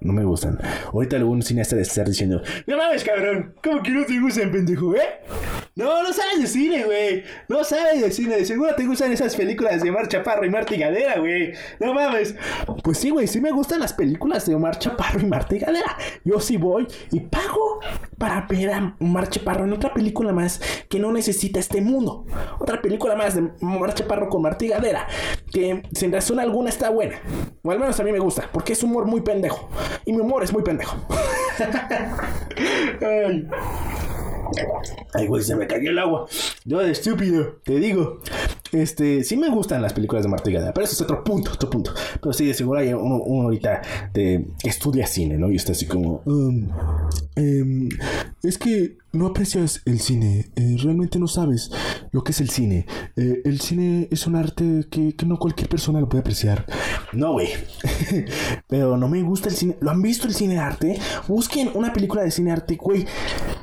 No 0.00 0.12
me 0.12 0.24
gustan. 0.24 0.58
Ahorita 0.92 1.16
algún 1.16 1.42
cineasta 1.42 1.76
de 1.76 1.82
estar 1.82 2.06
diciendo, 2.06 2.42
no 2.66 2.76
mames, 2.76 3.04
cabrón, 3.04 3.54
¿cómo 3.62 3.82
que 3.82 3.90
no 3.90 4.04
te 4.04 4.18
gustan, 4.20 4.50
pendejo, 4.50 4.94
eh? 4.94 5.20
No, 5.80 6.02
no 6.02 6.12
sabes 6.12 6.40
de 6.40 6.46
cine, 6.46 6.84
güey. 6.84 7.24
No 7.48 7.64
sabes 7.64 8.02
de 8.02 8.10
cine. 8.10 8.44
Seguro 8.44 8.74
te 8.74 8.84
gustan 8.84 9.12
esas 9.12 9.34
películas 9.34 9.82
de 9.82 9.88
Omar 9.88 10.08
Chaparro 10.08 10.44
y 10.44 10.50
Marta 10.50 10.76
Gadera, 10.76 11.18
güey. 11.18 11.54
No 11.78 11.94
mames. 11.94 12.34
Pues 12.84 12.98
sí, 12.98 13.08
güey, 13.08 13.26
sí 13.26 13.40
me 13.40 13.50
gustan 13.50 13.80
las 13.80 13.94
películas 13.94 14.44
de 14.44 14.54
Omar 14.54 14.78
Chaparro 14.78 15.20
y 15.20 15.24
Marta 15.24 15.56
Gadera. 15.56 15.96
Yo 16.22 16.38
sí 16.38 16.58
voy 16.58 16.86
y 17.10 17.20
pago 17.20 17.80
para 18.18 18.46
ver 18.46 18.70
a 18.70 18.94
Omar 19.00 19.30
Chaparro 19.30 19.64
en 19.64 19.72
otra 19.72 19.94
película 19.94 20.34
más 20.34 20.60
que 20.90 20.98
no 20.98 21.12
necesita 21.12 21.58
este 21.58 21.80
mundo. 21.80 22.26
Otra 22.58 22.82
película 22.82 23.16
más 23.16 23.36
de 23.36 23.48
Omar 23.62 23.94
Chaparro 23.94 24.28
con 24.28 24.42
Marta 24.42 24.66
Gadera 24.66 25.08
que 25.50 25.82
sin 25.94 26.12
razón 26.12 26.40
alguna 26.40 26.68
está 26.68 26.90
buena. 26.90 27.20
O 27.62 27.70
al 27.70 27.80
menos 27.80 27.98
a 27.98 28.04
mí 28.04 28.12
me 28.12 28.18
gusta, 28.18 28.50
porque 28.52 28.74
es 28.74 28.82
humor 28.82 29.06
muy 29.06 29.22
pendejo. 29.22 29.70
Y 30.04 30.12
mi 30.12 30.20
humor 30.20 30.44
es 30.44 30.52
muy 30.52 30.62
pendejo. 30.62 30.96
Ay. 33.00 33.48
Ay, 35.14 35.26
güey, 35.26 35.42
se 35.42 35.56
me 35.56 35.66
cayó 35.66 35.90
el 35.90 35.98
agua. 35.98 36.26
Yo 36.64 36.78
de 36.78 36.90
estúpido, 36.90 37.58
te 37.64 37.78
digo. 37.78 38.20
Este, 38.72 39.24
sí 39.24 39.36
me 39.36 39.48
gustan 39.48 39.82
las 39.82 39.92
películas 39.92 40.22
de 40.22 40.28
Marta 40.28 40.50
pero 40.50 40.84
eso 40.84 40.94
es 40.94 41.00
otro 41.00 41.24
punto, 41.24 41.52
otro 41.52 41.68
punto. 41.68 41.92
Pero 42.20 42.32
sí, 42.32 42.46
de 42.46 42.54
seguro 42.54 42.78
hay 42.80 42.92
uno, 42.92 43.44
ahorita 43.44 43.82
de, 44.12 44.46
que 44.62 44.68
estudia 44.68 45.06
cine, 45.06 45.38
¿no? 45.38 45.50
Y 45.50 45.56
está 45.56 45.72
así 45.72 45.86
como, 45.86 46.22
um, 46.24 46.68
em, 47.36 47.88
es 48.42 48.58
que 48.58 48.96
no 49.12 49.26
aprecias 49.26 49.82
el 49.86 50.00
cine, 50.00 50.50
eh, 50.54 50.76
realmente 50.82 51.18
no 51.18 51.26
sabes 51.26 51.70
lo 52.12 52.22
que 52.22 52.32
es 52.32 52.40
el 52.40 52.50
cine. 52.50 52.86
Eh, 53.16 53.42
el 53.44 53.60
cine 53.60 54.08
es 54.10 54.26
un 54.26 54.36
arte 54.36 54.86
que, 54.90 55.14
que, 55.16 55.26
no 55.26 55.38
cualquier 55.38 55.68
persona 55.68 56.00
lo 56.00 56.08
puede 56.08 56.20
apreciar. 56.20 56.64
No, 57.12 57.32
güey. 57.32 57.48
Pero 58.68 58.96
no 58.96 59.08
me 59.08 59.22
gusta 59.22 59.48
el 59.48 59.56
cine. 59.56 59.76
¿Lo 59.80 59.90
han 59.90 60.02
visto 60.02 60.28
el 60.28 60.34
cine 60.34 60.58
arte? 60.58 60.98
Busquen 61.26 61.70
una 61.74 61.92
película 61.92 62.22
de 62.22 62.30
cine 62.30 62.52
arte, 62.52 62.76
güey. 62.76 63.06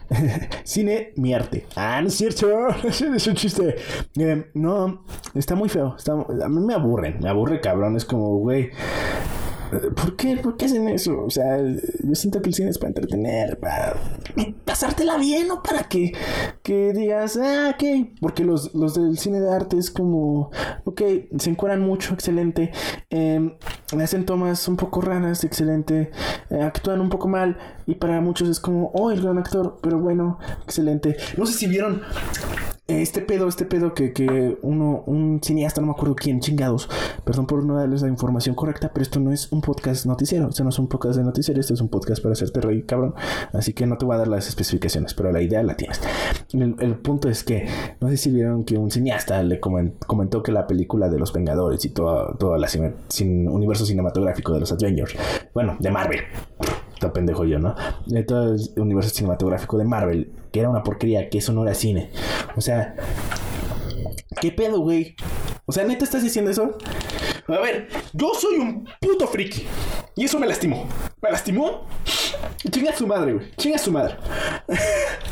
cine, 0.64 1.14
mi 1.16 1.34
arte. 1.34 1.66
Ah, 1.76 2.02
no 2.02 2.08
es 2.08 2.16
cierto. 2.16 2.68
es 2.88 3.28
un 3.28 3.36
chiste. 3.36 3.76
Eh, 4.18 4.52
no, 4.54 5.04
está 5.34 5.56
muy 5.56 5.70
feo. 5.70 5.96
Está, 5.98 6.14
a 6.14 6.50
mí 6.50 6.60
me 6.62 6.74
aburren. 6.74 7.20
Me 7.22 7.30
aburre, 7.30 7.62
cabrón. 7.62 7.96
Es 7.96 8.06
como, 8.06 8.38
güey. 8.38 8.72
¿Por 9.96 10.16
qué? 10.16 10.38
¿Por 10.38 10.58
qué 10.58 10.66
hacen 10.66 10.88
eso? 10.88 11.24
O 11.24 11.30
sea, 11.30 11.58
yo 11.58 12.16
siento 12.16 12.42
que 12.42 12.50
el 12.50 12.56
cine 12.56 12.70
es 12.70 12.78
para 12.78 12.90
entretener, 12.90 13.60
para 13.60 13.96
pasártela 14.66 15.18
bien, 15.18 15.48
¿no? 15.48 15.62
Para 15.62 15.84
que, 15.84 16.14
que 16.64 16.94
digas, 16.94 17.38
ah, 17.42 17.74
ok. 17.74 18.10
Porque 18.22 18.44
los, 18.44 18.74
los 18.74 18.96
del 18.96 19.18
cine 19.18 19.40
de 19.40 19.54
arte 19.54 19.78
es 19.78 19.92
como, 19.92 20.52
ok, 20.86 21.02
se 21.38 21.50
encuadran 21.50 21.82
mucho, 21.82 22.14
excelente. 22.14 22.72
Eh, 23.10 23.58
hacen 24.02 24.26
tomas 24.26 24.68
un 24.68 24.78
poco 24.78 25.02
raras, 25.02 25.44
excelente. 25.44 26.12
Eh, 26.50 26.62
actúan 26.62 27.02
un 27.02 27.10
poco 27.10 27.28
mal. 27.28 27.58
Y 27.86 27.96
para 27.96 28.22
muchos 28.22 28.50
es 28.50 28.60
como, 28.60 28.92
oh, 28.94 29.12
el 29.12 29.22
gran 29.22 29.38
actor, 29.38 29.80
pero 29.82 30.00
bueno, 30.00 30.40
excelente. 30.64 31.18
No 31.38 31.46
sé 31.46 31.54
si 31.54 31.68
vieron 31.68 32.02
este 32.88 33.22
pedo, 33.22 33.48
este 33.48 33.66
pedo 33.66 33.94
que, 33.94 34.14
que 34.14 34.58
uno, 34.62 35.04
un 35.06 35.42
cineasta, 35.44 35.82
no 35.82 35.88
me 35.88 35.94
acuerdo 35.94 36.16
quién, 36.16 36.40
chingados, 36.40 36.90
perdón 37.26 37.46
por 37.46 37.64
no 37.66 37.76
darles 37.76 38.02
la 38.02 38.08
información 38.08 38.56
correcta, 38.56 38.92
pero 38.94 39.04
esto 39.04 39.20
no 39.20 39.34
es 39.34 39.52
un 39.52 39.62
podcast 39.62 40.06
noticiero, 40.06 40.48
esto 40.48 40.64
no 40.64 40.70
es 40.70 40.80
un 40.80 40.88
podcast 40.88 41.18
de 41.18 41.24
noticiero, 41.24 41.60
esto 41.60 41.74
es 41.74 41.82
un 41.82 41.90
podcast 41.90 42.24
para 42.24 42.34
hacerte 42.34 42.62
reír, 42.62 42.86
cabrón. 42.86 43.14
Así 43.52 43.74
que 43.74 43.86
no 43.86 43.98
te 43.98 44.06
voy 44.06 44.16
a 44.16 44.20
dar 44.20 44.30
las 44.30 44.48
especificaciones, 44.48 45.14
pero 45.14 45.32
la 45.32 45.42
idea 45.42 45.62
la 45.64 45.76
tienes. 45.76 46.02
El, 46.54 46.96
punto 46.96 47.30
es 47.30 47.44
que, 47.44 47.68
no 48.00 48.10
sé 48.10 48.18
si 48.18 48.32
vieron 48.32 48.64
que 48.64 48.78
un 48.78 48.90
cineasta 48.90 49.44
le 49.44 49.60
comentó 49.60 50.42
que 50.42 50.52
la 50.54 50.66
película 50.66 51.10
de 51.10 51.20
los 51.20 51.34
Vengadores 51.34 51.84
y 51.84 51.90
todo, 51.90 52.58
la 52.58 52.68
sin, 52.70 53.50
universo 53.50 53.86
cinematográfico 53.86 54.54
de 54.54 54.62
los 54.62 54.72
Avengers, 54.72 55.14
bueno, 55.54 55.76
de 55.80 55.92
Marvel, 55.92 56.22
está 56.98 57.14
pendejo 57.14 57.46
yo, 57.46 57.60
¿no? 57.60 57.76
De 58.08 58.24
todo 58.24 58.56
el 58.56 58.82
universo 58.82 59.12
cinematográfico 59.12 59.78
de 59.78 59.86
Marvel, 59.86 60.32
que 60.52 60.60
era 60.60 60.70
una 60.70 60.84
porquería, 60.84 61.30
que 61.30 61.38
eso 61.38 61.54
no 61.54 61.64
era 61.64 61.76
cine. 61.76 62.10
O 62.56 62.62
sea, 62.62 62.96
¿qué 64.42 64.52
pedo, 64.52 64.80
güey? 64.80 65.16
O 65.68 65.72
sea, 65.72 65.84
¿neta 65.84 66.04
estás 66.04 66.24
diciendo 66.24 66.50
eso? 66.50 66.76
A 67.48 67.60
ver, 67.60 67.88
yo 68.14 68.32
soy 68.34 68.58
un 68.58 68.88
puto 69.00 69.28
friki. 69.28 69.66
Y 70.16 70.26
eso 70.26 70.40
me 70.40 70.48
lastimó. 70.48 70.88
Me 71.22 71.30
lastimó. 71.30 71.86
Chinga 72.72 72.94
su 72.96 73.06
madre, 73.06 73.34
güey. 73.34 73.52
Chinga 73.58 73.78
su 73.78 73.92
madre. 73.92 74.16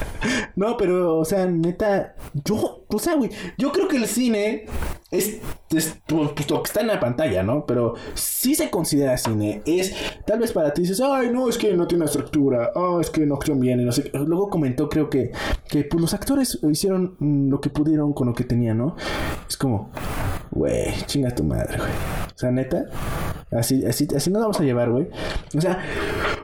no, 0.55 0.77
pero, 0.77 1.19
o 1.19 1.25
sea, 1.25 1.45
neta, 1.45 2.15
yo, 2.43 2.85
o 2.87 2.99
sea, 2.99 3.15
güey, 3.15 3.29
yo 3.57 3.71
creo 3.71 3.87
que 3.87 3.97
el 3.97 4.07
cine 4.07 4.65
es, 5.11 5.39
es 5.69 5.97
pues, 6.07 6.49
lo 6.49 6.63
que 6.63 6.67
está 6.67 6.81
en 6.81 6.87
la 6.87 6.99
pantalla, 6.99 7.43
¿no? 7.43 7.65
Pero 7.65 7.95
si 8.13 8.55
se 8.55 8.69
considera 8.69 9.17
cine. 9.17 9.61
Es, 9.65 9.93
tal 10.25 10.39
vez 10.39 10.51
para 10.51 10.73
ti 10.73 10.81
dices, 10.81 11.01
ay, 11.01 11.29
no, 11.31 11.49
es 11.49 11.57
que 11.57 11.73
no 11.73 11.87
tiene 11.87 12.05
estructura, 12.05 12.71
oh, 12.75 12.99
es 12.99 13.09
que 13.09 13.25
no 13.25 13.35
actúan 13.35 13.59
bien, 13.59 13.79
y 13.81 13.85
no 13.85 13.91
sé. 13.91 14.11
Luego 14.13 14.49
comentó, 14.49 14.89
creo 14.89 15.09
que, 15.09 15.31
que 15.67 15.83
pues, 15.83 16.01
los 16.01 16.13
actores 16.13 16.59
hicieron 16.69 17.15
lo 17.49 17.59
que 17.61 17.69
pudieron 17.69 18.13
con 18.13 18.27
lo 18.27 18.33
que 18.33 18.43
tenían, 18.43 18.77
¿no? 18.77 18.95
Es 19.47 19.57
como, 19.57 19.91
güey, 20.51 20.93
chinga 21.05 21.33
tu 21.33 21.43
madre, 21.43 21.77
güey. 21.77 22.24
O 22.35 22.37
sea, 22.37 22.51
neta, 22.51 22.83
así, 23.51 23.85
así, 23.85 24.07
así 24.13 24.29
nos 24.29 24.41
vamos 24.41 24.59
a 24.59 24.63
llevar, 24.63 24.91
güey. 24.91 25.07
O 25.55 25.61
sea, 25.61 25.79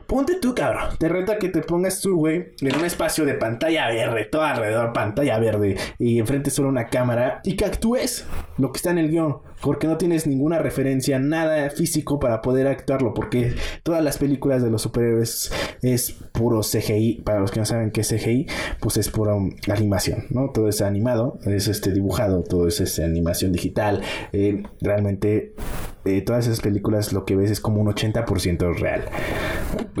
ponte 0.06 0.36
tú, 0.40 0.54
cabrón. 0.54 0.96
Te 0.98 1.08
reta 1.08 1.38
que 1.38 1.50
te 1.50 1.60
pongas 1.60 2.00
tú, 2.00 2.16
güey, 2.16 2.54
en 2.62 2.76
un 2.76 2.84
espacio 2.86 3.26
de 3.26 3.34
pantalla 3.34 3.88
verde, 3.88 4.24
todo 4.24 4.42
alrededor 4.42 4.94
pantalla 4.94 5.38
verde, 5.38 5.76
y 5.98 6.18
enfrente 6.18 6.50
solo 6.50 6.70
una 6.70 6.86
cámara, 6.86 7.40
y 7.44 7.56
que 7.56 7.66
actúes 7.66 8.24
lo 8.56 8.72
que 8.72 8.78
está 8.78 8.90
en 8.90 8.98
el 8.98 9.10
guion, 9.10 9.38
porque 9.60 9.86
no 9.86 9.98
tienes 9.98 10.26
ninguna 10.26 10.58
referencia, 10.58 11.18
nada 11.18 11.68
físico 11.68 12.18
para 12.18 12.40
poder 12.40 12.66
actuarlo, 12.66 13.12
porque 13.12 13.54
todas 13.82 14.02
las 14.02 14.18
películas 14.18 14.62
de 14.62 14.70
los 14.70 14.82
superhéroes 14.82 15.52
es 15.82 16.12
puro 16.32 16.60
CGI, 16.60 17.22
para 17.22 17.40
los 17.40 17.50
que 17.50 17.60
no 17.60 17.66
saben 17.66 17.90
qué 17.90 18.00
es 18.00 18.08
CGI, 18.08 18.46
pues 18.80 18.96
es 18.96 19.10
pura 19.10 19.34
animación, 19.68 20.24
¿no? 20.30 20.50
Todo 20.50 20.68
es 20.68 20.80
animado, 20.80 21.38
es 21.44 21.68
este 21.68 21.92
dibujado, 21.92 22.42
todo 22.44 22.66
es 22.66 22.80
este, 22.80 23.04
animación 23.04 23.52
digital, 23.52 24.02
eh, 24.32 24.62
realmente 24.80 25.54
eh, 26.04 26.20
todas 26.22 26.46
esas 26.46 26.60
películas 26.60 27.12
lo 27.12 27.24
que 27.24 27.36
ves 27.36 27.50
es 27.50 27.60
como 27.60 27.80
un 27.80 27.86
80% 27.86 28.74
real. 28.78 29.04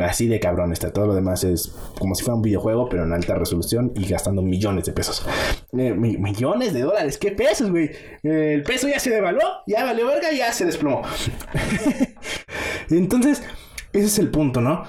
Así 0.02 0.26
de 0.26 0.40
cabrón 0.40 0.72
está. 0.72 0.92
Todo 0.92 1.06
lo 1.06 1.14
demás 1.14 1.44
es 1.44 1.74
como 1.98 2.14
si 2.14 2.24
fuera 2.24 2.36
un 2.36 2.42
videojuego, 2.42 2.88
pero 2.88 3.04
en 3.04 3.12
alta 3.12 3.34
resolución 3.34 3.92
y 3.94 4.06
gastando 4.06 4.42
millones 4.42 4.84
de 4.86 4.92
pesos. 4.92 5.24
Eh, 5.72 5.92
millones 5.92 6.72
de 6.72 6.80
dólares. 6.82 7.18
¿Qué 7.18 7.32
pesos, 7.32 7.70
güey? 7.70 7.90
Eh, 8.22 8.54
el 8.54 8.62
peso 8.62 8.88
ya 8.88 8.98
se 8.98 9.10
devaluó, 9.10 9.42
ya 9.66 9.84
valió 9.84 10.06
verga 10.06 10.32
ya 10.32 10.52
se 10.52 10.64
desplomó. 10.64 11.02
Entonces, 12.90 13.42
ese 13.92 14.06
es 14.06 14.18
el 14.18 14.30
punto, 14.30 14.60
¿no? 14.60 14.84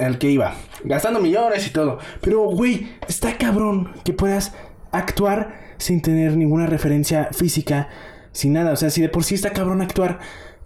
al 0.00 0.18
que 0.18 0.30
iba. 0.30 0.54
Gastando 0.82 1.20
millones 1.20 1.64
y 1.68 1.70
todo. 1.70 1.98
Pero, 2.20 2.42
güey, 2.46 2.88
está 3.06 3.38
cabrón 3.38 3.92
que 4.04 4.12
puedas 4.12 4.52
actuar 4.90 5.74
sin 5.78 6.02
tener 6.02 6.36
ninguna 6.36 6.66
referencia 6.66 7.28
física 7.32 7.88
sin 8.34 8.52
nada. 8.52 8.72
O 8.72 8.76
sea, 8.76 8.90
si 8.90 9.00
de 9.00 9.08
por 9.08 9.24
sí 9.24 9.36
está 9.36 9.50
cabrón 9.50 9.80
actuar, 9.80 10.18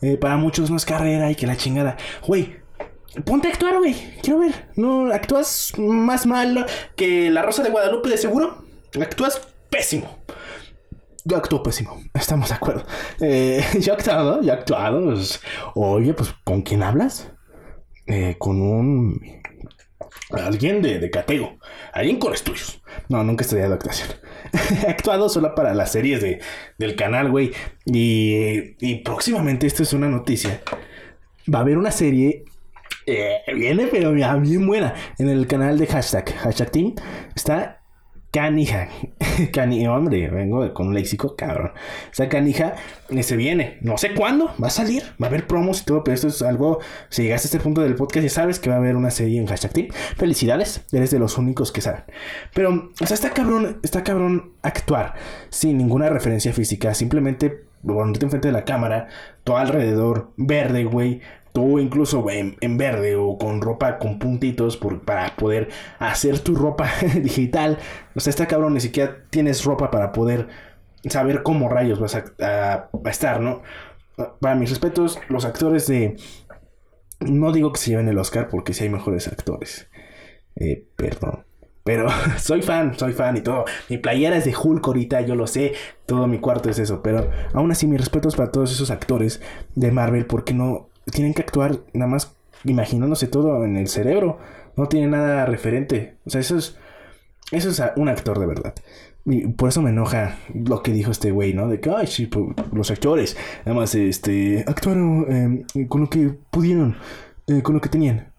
eh, 0.02 0.16
para 0.16 0.37
muchos 0.37 0.70
no 0.70 0.76
es 0.76 0.85
carrera 0.85 1.31
y 1.31 1.37
que 1.37 1.46
la 1.46 1.57
chingada. 1.57 1.96
Güey, 2.26 2.57
ponte 3.24 3.46
a 3.46 3.52
actuar, 3.52 3.78
güey. 3.78 3.94
Quiero 4.22 4.40
ver. 4.40 4.70
¿No 4.74 5.12
actúas 5.12 5.72
más 5.78 6.26
mal 6.26 6.66
que 6.96 7.31
la 7.31 7.42
Rosa 7.42 7.62
de 7.62 7.70
Guadalupe 7.70 8.09
de 8.09 8.18
seguro? 8.18 8.64
actúas 9.00 9.40
pésimo. 9.70 10.18
Yo 11.24 11.37
actúo 11.37 11.62
pésimo, 11.62 12.00
estamos 12.14 12.48
de 12.48 12.54
acuerdo. 12.54 12.85
Eh, 13.20 13.62
yo 13.81 13.92
he 13.92 13.96
actuado, 13.96 14.40
yo 14.40 14.48
he 14.48 14.57
actuado. 14.57 15.04
pues, 15.04 15.40
oye, 15.74 16.14
pues, 16.14 16.35
¿con 16.42 16.62
quién 16.62 16.83
hablas? 16.83 17.31
Eh, 18.07 18.37
con 18.38 18.62
un... 18.62 19.20
Alguien 20.30 20.82
de, 20.82 20.98
de 20.98 21.10
Catego. 21.10 21.58
Alguien 21.92 22.18
con 22.18 22.34
estudios. 22.34 22.82
No, 23.08 23.24
nunca 23.24 23.42
he 23.42 23.46
estudiado 23.46 23.74
actuación. 23.74 24.08
he 24.86 24.88
actuado 24.88 25.28
solo 25.28 25.54
para 25.54 25.74
las 25.74 25.92
series 25.92 26.20
de, 26.20 26.40
del 26.76 26.96
canal, 26.96 27.30
güey. 27.30 27.52
Y, 27.86 28.76
y 28.80 28.96
próximamente, 28.96 29.66
esto 29.66 29.82
es 29.82 29.92
una 29.92 30.08
noticia. 30.08 30.60
Va 31.52 31.60
a 31.60 31.62
haber 31.62 31.78
una 31.78 31.90
serie 31.90 32.44
eh, 33.10 33.40
viene, 33.54 33.86
pero 33.86 34.14
ya 34.14 34.36
bien 34.36 34.66
buena. 34.66 34.94
En 35.18 35.30
el 35.30 35.46
canal 35.46 35.78
de 35.78 35.86
hashtag, 35.86 36.30
hashtag 36.34 36.70
team, 36.70 36.94
está 37.34 37.77
Canija. 38.30 38.88
Canija, 39.52 39.92
hombre, 39.92 40.28
vengo 40.28 40.72
con 40.74 40.88
un 40.88 40.94
léxico, 40.94 41.34
cabrón. 41.34 41.72
Esa 42.12 42.28
canija 42.28 42.74
eh, 43.08 43.22
se 43.22 43.36
viene. 43.36 43.78
No 43.80 43.96
sé 43.96 44.14
cuándo, 44.14 44.52
va 44.62 44.66
a 44.66 44.70
salir, 44.70 45.02
va 45.20 45.26
a 45.26 45.30
haber 45.30 45.46
promos 45.46 45.80
y 45.80 45.84
todo, 45.84 46.04
pero 46.04 46.14
esto 46.14 46.28
es 46.28 46.42
algo. 46.42 46.80
Si 47.08 47.22
llegaste 47.22 47.46
a 47.46 47.48
este 47.48 47.60
punto 47.60 47.80
del 47.80 47.94
podcast, 47.94 48.24
ya 48.24 48.30
sabes 48.30 48.58
que 48.58 48.68
va 48.68 48.76
a 48.76 48.78
haber 48.78 48.96
una 48.96 49.10
serie 49.10 49.40
en 49.40 49.46
hashtag 49.46 49.72
team. 49.72 49.88
Felicidades, 50.16 50.82
eres 50.92 51.10
de 51.10 51.18
los 51.18 51.38
únicos 51.38 51.72
que 51.72 51.80
saben. 51.80 52.02
Pero, 52.52 52.90
o 53.00 53.06
sea, 53.06 53.14
está 53.14 53.30
cabrón, 53.30 53.80
está 53.82 54.04
cabrón 54.04 54.52
actuar 54.62 55.14
sin 55.48 55.78
ninguna 55.78 56.10
referencia 56.10 56.52
física, 56.52 56.94
simplemente 56.94 57.64
ponerte 57.86 58.24
enfrente 58.24 58.48
de 58.48 58.52
la 58.52 58.64
cámara, 58.64 59.08
todo 59.44 59.56
alrededor 59.56 60.32
verde, 60.36 60.84
güey, 60.84 61.20
tú 61.59 61.81
incluso 61.81 62.25
en, 62.31 62.79
verde 62.79 63.16
o 63.16 63.37
con 63.37 63.61
ropa 63.61 63.99
con 63.99 64.21
puntitos 64.21 64.77
por, 64.77 65.01
para 65.01 65.35
poder 65.35 65.68
hacer 65.99 66.38
tu 66.38 66.55
ropa 66.55 66.88
digital. 67.16 67.79
O 68.14 68.21
sea, 68.21 68.31
está 68.31 68.47
cabrón, 68.47 68.75
ni 68.75 68.81
siquiera 68.81 69.25
tienes 69.29 69.64
ropa 69.64 69.90
para 69.90 70.12
poder 70.12 70.47
saber 71.09 71.42
cómo 71.42 71.68
rayos 71.68 71.99
vas 71.99 72.14
a 72.14 72.88
estar, 73.07 73.40
¿no? 73.40 73.62
Para 74.40 74.55
mis 74.55 74.71
respetos, 74.71 75.18
los 75.29 75.44
actores 75.44 75.88
de... 75.88 76.16
No 77.21 77.51
digo 77.51 77.73
que 77.73 77.81
se 77.81 77.90
lleven 77.90 78.09
el 78.09 78.18
Oscar 78.18 78.49
porque 78.49 78.73
si 78.73 78.85
hay 78.85 78.90
mejores 78.90 79.27
actores. 79.27 79.88
Eh, 80.55 80.87
perdón. 80.94 81.44
Pero 81.83 82.07
soy 82.38 82.62
fan, 82.62 82.97
soy 82.97 83.14
fan 83.14 83.37
y 83.37 83.40
todo. 83.40 83.64
Mi 83.88 83.99
playera 83.99 84.37
es 84.37 84.44
de 84.44 84.55
Hulk 84.55 84.87
ahorita, 84.87 85.23
yo 85.23 85.35
lo 85.35 85.49
sé. 85.49 85.73
Todo 86.07 86.29
mi 86.29 86.38
cuarto 86.38 86.71
es 86.71 86.79
eso. 86.79 87.03
Pero 87.03 87.29
aún 87.53 87.73
así, 87.73 87.88
mis 87.88 87.99
respetos 87.99 88.37
para 88.37 88.53
todos 88.53 88.71
esos 88.71 88.92
actores 88.92 89.40
de 89.75 89.90
Marvel 89.90 90.27
porque 90.27 90.55
no 90.55 90.88
tienen 91.11 91.35
que 91.35 91.42
actuar 91.42 91.81
nada 91.92 92.11
más 92.11 92.35
imaginándose 92.64 93.29
todo 93.29 93.64
en 93.64 93.77
el 93.77 93.88
cerebro. 93.88 94.38
No 94.77 94.87
tiene 94.87 95.09
nada 95.09 95.47
referente. 95.47 96.16
O 96.25 96.31
sea, 96.31 96.40
eso 96.40 96.57
es, 96.57 96.77
eso 97.51 97.71
es 97.71 97.83
un 97.97 98.09
actor 98.09 98.38
de 98.38 98.47
verdad. 98.47 98.75
Y 99.25 99.47
por 99.49 99.68
eso 99.68 99.83
me 99.83 99.90
enoja 99.90 100.38
lo 100.55 100.83
que 100.83 100.92
dijo 100.92 101.11
este 101.11 101.31
güey, 101.31 101.53
¿no? 101.53 101.68
De 101.68 101.81
que, 101.81 101.90
ay, 101.90 102.07
sí, 102.07 102.27
pues, 102.27 102.47
los 102.73 102.90
actores, 102.90 103.37
nada 103.66 103.79
más, 103.79 103.94
este, 103.94 104.64
actuaron 104.66 105.66
eh, 105.75 105.87
con 105.87 106.03
lo 106.03 106.11
que 106.11 106.31
pudieron, 106.51 106.97
eh, 107.47 107.62
con 107.62 107.75
lo 107.75 107.81
que 107.81 107.90
tenían. 107.90 108.33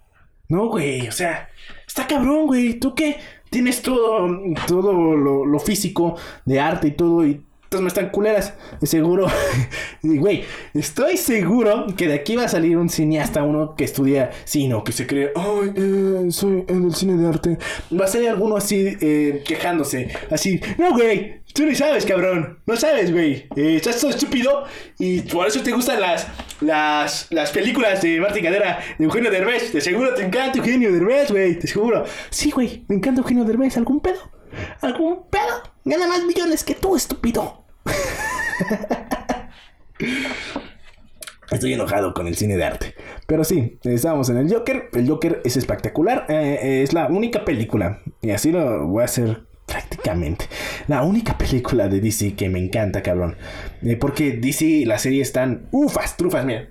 No, 0.48 0.68
güey, 0.68 1.08
o 1.08 1.12
sea, 1.12 1.50
está 1.86 2.08
cabrón, 2.08 2.48
güey. 2.48 2.80
¿Tú 2.80 2.96
qué? 2.96 3.18
Tienes 3.52 3.84
todo, 3.84 4.28
todo 4.68 4.94
lo, 4.94 5.46
lo 5.46 5.60
físico 5.60 6.16
de 6.46 6.60
arte 6.60 6.88
y 6.88 6.92
todo, 6.92 7.24
entonces 7.70 7.84
me 7.84 7.88
están 7.90 8.10
culeras. 8.10 8.56
De 8.82 8.88
seguro, 8.88 9.28
güey, 10.02 10.44
estoy 10.74 11.18
seguro 11.18 11.86
que 11.96 12.08
de 12.08 12.16
aquí 12.16 12.36
va 12.36 12.46
a 12.46 12.48
salir 12.48 12.76
un 12.78 12.90
cineasta, 12.90 13.44
uno 13.44 13.76
que 13.76 13.84
estudia 13.84 14.32
cine, 14.46 14.74
o 14.74 14.84
que 14.84 14.92
se 14.92 15.06
cree, 15.06 15.32
ay, 15.36 15.72
eh, 15.76 16.32
soy 16.32 16.66
en 16.68 16.86
el 16.86 16.96
cine 16.96 17.16
de 17.16 17.28
arte. 17.28 17.60
Va 17.94 18.06
a 18.06 18.08
salir 18.08 18.30
alguno 18.30 18.58
así, 18.58 18.98
eh, 19.00 19.44
quejándose, 19.46 20.12
así, 20.32 20.60
no, 20.80 20.94
güey, 20.94 21.44
tú 21.54 21.64
ni 21.64 21.76
sabes, 21.76 22.08
cabrón, 22.08 22.58
no 22.66 22.76
sabes, 22.76 23.12
güey, 23.12 23.48
eh, 23.56 23.76
estás 23.76 24.02
todo 24.02 24.10
estúpido 24.10 24.64
y 24.98 25.22
por 25.22 25.46
eso 25.46 25.62
te 25.62 25.72
gustan 25.72 26.02
las, 26.02 26.26
las, 26.62 27.28
las 27.30 27.52
películas 27.52 28.02
de 28.02 28.20
Martín 28.20 28.46
Cadera, 28.46 28.80
de 28.98 29.06
Eugenio 29.06 29.30
Derbez. 29.30 29.72
De 29.74 29.82
seguro 29.82 30.16
te 30.16 30.24
encanta 30.24 30.58
Eugenio 30.58 30.92
Derbez, 30.92 31.30
güey, 31.30 31.60
te 31.60 31.68
seguro. 31.68 32.04
Sí, 32.32 32.50
güey, 32.50 32.84
me 32.88 32.96
encanta 32.96 33.22
Eugenio 33.22 33.46
Derbez, 33.46 33.78
¿algún 33.78 34.00
pedo? 34.00 34.40
¿Algún 34.82 35.28
pedo? 35.30 35.62
Gana 35.86 36.08
más 36.08 36.24
millones 36.24 36.64
que 36.64 36.76
tú, 36.76 36.96
estúpido. 36.96 37.59
Estoy 41.52 41.74
enojado 41.74 42.14
con 42.14 42.28
el 42.28 42.36
cine 42.36 42.58
de 42.58 42.64
arte. 42.64 42.94
Pero 43.26 43.44
sí, 43.44 43.80
estamos 43.84 44.30
en 44.30 44.38
el 44.38 44.54
Joker. 44.54 44.90
El 44.94 45.10
Joker 45.10 45.42
es 45.44 45.58
espectacular. 45.58 46.26
Eh, 46.30 46.84
es 46.84 46.94
la 46.94 47.08
única 47.08 47.44
película. 47.44 48.00
Y 48.22 48.32
así 48.32 48.52
lo 48.52 48.86
voy 48.86 49.02
a 49.02 49.06
hacer 49.06 49.44
prácticamente. 49.66 50.46
La 50.88 51.04
única 51.04 51.38
película 51.38 51.88
de 51.88 52.02
DC 52.02 52.36
que 52.36 52.50
me 52.50 52.60
encanta, 52.60 53.02
cabrón. 53.02 53.36
Eh, 53.82 53.96
porque 53.96 54.34
DC, 54.34 54.84
la 54.86 55.00
serie 55.00 55.22
están 55.22 55.68
ufas, 55.72 56.18
trufas, 56.18 56.46
mira. 56.46 56.68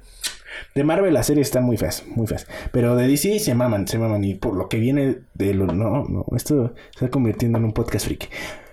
De 0.74 0.84
Marvel 0.84 1.14
la 1.14 1.22
serie 1.22 1.42
está 1.42 1.60
muy 1.60 1.76
feas, 1.76 2.04
muy 2.06 2.26
feas. 2.26 2.46
Pero 2.72 2.96
de 2.96 3.08
DC 3.08 3.38
se 3.40 3.54
maman, 3.54 3.88
se 3.88 3.98
maman. 3.98 4.22
Y 4.24 4.34
por 4.34 4.54
lo 4.54 4.68
que 4.68 4.78
viene 4.78 5.18
de 5.34 5.54
lo... 5.54 5.66
No, 5.66 6.04
no, 6.04 6.24
esto 6.36 6.74
se 6.90 7.04
está 7.04 7.10
convirtiendo 7.10 7.58
en 7.58 7.64
un 7.64 7.72
podcast 7.72 8.06
freak. 8.06 8.28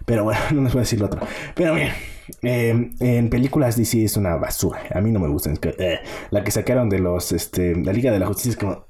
Pero 0.05 0.23
bueno, 0.23 0.39
no 0.51 0.63
les 0.63 0.73
voy 0.73 0.79
a 0.79 0.83
decir 0.83 0.99
lo 0.99 1.07
otro. 1.07 1.21
Pero 1.55 1.75
bien, 1.75 1.91
eh, 2.41 2.91
en 2.99 3.29
películas 3.29 3.77
DC 3.77 4.03
es 4.03 4.17
una 4.17 4.35
basura. 4.35 4.81
A 4.93 5.01
mí 5.01 5.11
no 5.11 5.19
me 5.19 5.27
gustan. 5.27 5.57
Eh, 5.63 5.99
la 6.31 6.43
que 6.43 6.51
sacaron 6.51 6.89
de 6.89 6.99
los, 6.99 7.31
este, 7.31 7.75
la 7.75 7.93
Liga 7.93 8.11
de 8.11 8.19
la 8.19 8.27
Justicia 8.27 8.51
es 8.51 8.57
como, 8.57 8.85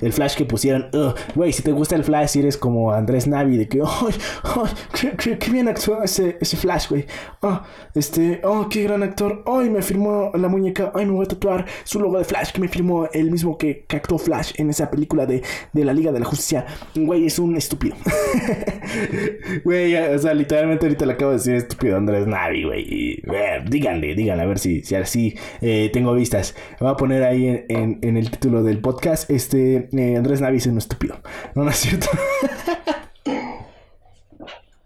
el 0.00 0.12
Flash 0.12 0.36
que 0.36 0.44
pusieron, 0.44 0.88
güey, 1.34 1.52
si 1.52 1.62
te 1.62 1.72
gusta 1.72 1.96
el 1.96 2.04
Flash, 2.04 2.36
eres 2.38 2.56
como 2.56 2.92
Andrés 2.92 3.26
Navi, 3.26 3.56
de 3.56 3.68
que, 3.68 3.80
ay, 3.80 4.14
ay, 4.44 4.70
qué, 4.98 5.12
qué, 5.16 5.38
qué, 5.38 5.50
bien 5.50 5.68
actuó 5.68 6.02
ese, 6.02 6.38
ese 6.40 6.56
Flash, 6.56 6.88
güey. 6.88 7.06
Oh, 7.40 7.60
este, 7.94 8.40
oh, 8.44 8.68
qué 8.68 8.84
gran 8.84 9.02
actor. 9.02 9.42
Ay, 9.46 9.70
me 9.70 9.82
firmó 9.82 10.30
la 10.34 10.48
muñeca. 10.48 10.92
Ay, 10.94 11.06
me 11.06 11.12
voy 11.12 11.24
a 11.24 11.28
tatuar 11.28 11.66
su 11.84 12.00
logo 12.00 12.18
de 12.18 12.24
Flash 12.24 12.52
que 12.52 12.60
me 12.60 12.68
firmó 12.68 13.08
el 13.12 13.30
mismo 13.30 13.58
que, 13.58 13.84
que 13.86 13.96
actuó 13.96 14.18
Flash 14.18 14.52
en 14.56 14.70
esa 14.70 14.90
película 14.90 15.26
de, 15.26 15.42
de 15.72 15.84
la 15.84 15.92
Liga 15.92 16.12
de 16.12 16.20
la 16.20 16.26
Justicia. 16.26 16.66
Güey, 16.94 17.26
es 17.26 17.38
un 17.38 17.56
estúpido. 17.56 17.96
Güey, 19.64 19.94
o 19.96 20.18
sea, 20.18 20.34
literalmente 20.34 20.86
ahorita 20.86 21.06
le 21.06 21.12
acabo 21.12 21.32
de 21.32 21.38
decir 21.38 21.54
estúpido 21.54 21.96
Andrés 21.96 22.26
Navi, 22.26 22.64
güey. 22.68 22.86
Y, 22.88 23.22
díganle, 23.68 24.14
díganle, 24.14 24.42
a 24.42 24.46
ver 24.46 24.58
si, 24.58 24.82
si 24.82 24.94
así 24.94 25.36
eh, 25.60 25.90
tengo 25.92 26.14
vistas. 26.14 26.54
Voy 26.80 26.90
a 26.90 26.94
poner 26.96 27.24
ahí 27.24 27.64
en, 27.68 27.98
en, 28.02 28.16
el 28.16 28.30
título 28.30 28.62
del 28.62 28.78
podcast, 28.78 29.30
este, 29.30 29.88
eh, 29.92 30.16
Andrés 30.16 30.40
Navi 30.40 30.58
es 30.58 30.66
un 30.66 30.78
estúpido. 30.78 31.16
No, 31.54 31.64
no 31.64 31.70
es 31.70 31.76
cierto. 31.76 32.08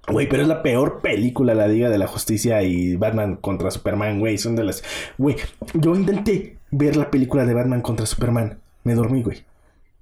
Güey, 0.08 0.28
pero 0.28 0.42
es 0.42 0.48
la 0.48 0.62
peor 0.62 1.00
película, 1.00 1.54
la 1.54 1.68
Liga 1.68 1.88
de 1.88 1.96
la 1.96 2.06
Justicia 2.06 2.62
y 2.62 2.96
Batman 2.96 3.36
contra 3.36 3.70
Superman, 3.70 4.18
güey. 4.18 4.36
Son 4.36 4.56
de 4.56 4.64
las... 4.64 4.82
Güey, 5.16 5.36
yo 5.72 5.94
intenté 5.94 6.58
ver 6.70 6.96
la 6.96 7.10
película 7.10 7.46
de 7.46 7.54
Batman 7.54 7.80
contra 7.80 8.04
Superman. 8.04 8.58
Me 8.84 8.94
dormí, 8.94 9.22
güey. 9.22 9.44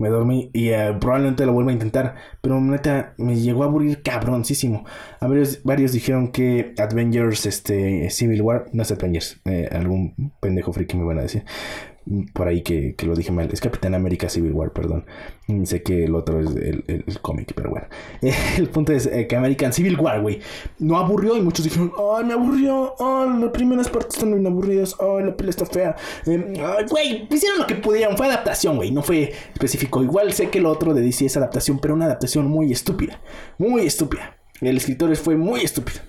Me 0.01 0.09
dormí 0.09 0.51
y 0.53 0.73
uh, 0.73 0.99
probablemente 0.99 1.47
lo 1.47 1.53
vuelva 1.53 1.71
a 1.71 1.75
intentar. 1.75 2.17
Pero 2.41 2.61
neta, 2.61 3.15
me 3.19 3.37
llegó 3.37 3.63
a 3.63 3.67
aburrir 3.67 4.03
cabroncísimo. 4.03 4.85
Varios, 5.21 5.63
varios 5.63 5.93
dijeron 5.93 6.33
que 6.33 6.75
Avengers, 6.79 7.47
este, 7.47 8.11
Civil 8.11 8.43
War, 8.43 8.67
no 8.73 8.83
es 8.83 8.91
Avengers. 8.91 9.41
Eh, 9.45 9.69
algún 9.71 10.33
pendejo 10.41 10.73
friki 10.73 10.97
me 10.97 11.05
van 11.05 11.19
a 11.19 11.23
decir. 11.23 11.45
Por 12.33 12.49
ahí 12.49 12.63
que, 12.63 12.95
que, 12.97 13.07
lo 13.07 13.15
dije 13.15 13.31
mal. 13.31 13.49
Es 13.53 13.61
Capitán 13.61 13.95
América 13.95 14.29
Civil 14.29 14.53
War, 14.53 14.73
perdón. 14.73 15.05
Sé 15.65 15.83
que 15.83 16.05
el 16.05 16.15
otro 16.15 16.41
es 16.41 16.49
el, 16.57 16.85
el, 16.87 17.21
cómic, 17.21 17.53
pero 17.55 17.71
bueno. 17.71 17.87
el 18.57 18.69
punto 18.69 18.93
es 18.93 19.07
eh, 19.07 19.27
que 19.27 19.37
American 19.37 19.73
Civil 19.73 19.99
War, 19.99 20.21
güey. 20.21 20.41
No 20.79 20.97
aburrió 20.97 21.37
y 21.37 21.43
muchos 21.43 21.65
dijeron, 21.65 21.93
ay, 21.99 22.25
me 22.25 22.33
aburrió. 22.33 22.95
Ay, 22.99 23.41
las 23.41 23.51
primeras 23.51 23.89
partes 23.89 24.15
están 24.15 24.31
muy 24.31 24.45
aburridas. 24.45 24.97
Ay, 24.99 25.25
la 25.25 25.37
piel 25.37 25.51
está 25.51 25.67
fea. 25.67 25.95
Ay, 26.27 26.87
güey, 26.89 27.29
hicieron 27.31 27.59
lo 27.59 27.67
que 27.67 27.75
pudieron. 27.77 28.17
Fue 28.17 28.27
adaptación, 28.27 28.77
güey. 28.77 28.91
No 28.91 29.03
fue 29.03 29.33
específico. 29.53 30.03
Igual 30.03 30.33
sé 30.33 30.49
que 30.49 30.59
el 30.59 30.67
otro 30.67 30.95
de 30.95 31.03
DC 31.03 31.27
es 31.27 31.37
adaptación, 31.37 31.79
pero 31.79 31.95
una 31.95 32.07
adaptación 32.07 32.47
muy 32.47 32.73
estúpida. 32.73 33.21
Muy 33.59 33.87
estúpida. 33.87 34.37
El 34.61 34.77
escritor 34.77 35.15
fue 35.17 35.37
muy 35.37 35.61
estúpido. 35.61 36.01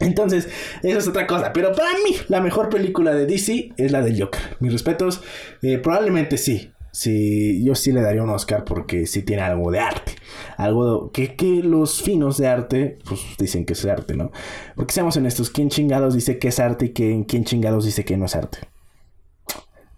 Entonces, 0.00 0.48
eso 0.82 0.98
es 0.98 1.08
otra 1.08 1.26
cosa. 1.26 1.52
Pero 1.52 1.72
para 1.72 1.92
mí, 1.92 2.16
la 2.28 2.40
mejor 2.40 2.68
película 2.68 3.14
de 3.14 3.26
DC 3.26 3.72
es 3.76 3.92
la 3.92 4.02
del 4.02 4.20
Joker. 4.20 4.56
Mis 4.60 4.72
respetos, 4.72 5.22
eh, 5.62 5.78
probablemente 5.78 6.36
sí. 6.38 6.72
Sí, 6.92 7.62
yo 7.62 7.76
sí 7.76 7.92
le 7.92 8.00
daría 8.00 8.22
un 8.22 8.30
Oscar 8.30 8.64
porque 8.64 9.06
sí 9.06 9.22
tiene 9.22 9.42
algo 9.42 9.70
de 9.70 9.78
arte. 9.78 10.12
Algo 10.56 11.12
que, 11.12 11.36
que 11.36 11.62
los 11.62 12.02
finos 12.02 12.36
de 12.38 12.48
arte, 12.48 12.98
pues 13.08 13.20
dicen 13.38 13.64
que 13.64 13.74
es 13.74 13.84
arte, 13.84 14.16
¿no? 14.16 14.32
Porque 14.74 14.92
seamos 14.92 15.16
honestos, 15.16 15.50
¿quién 15.50 15.68
chingados 15.68 16.14
dice 16.14 16.38
que 16.38 16.48
es 16.48 16.58
arte 16.58 16.86
y 16.86 16.90
quién 16.90 17.44
chingados 17.44 17.84
dice 17.84 18.04
que 18.04 18.16
no 18.16 18.24
es 18.24 18.34
arte? 18.34 18.58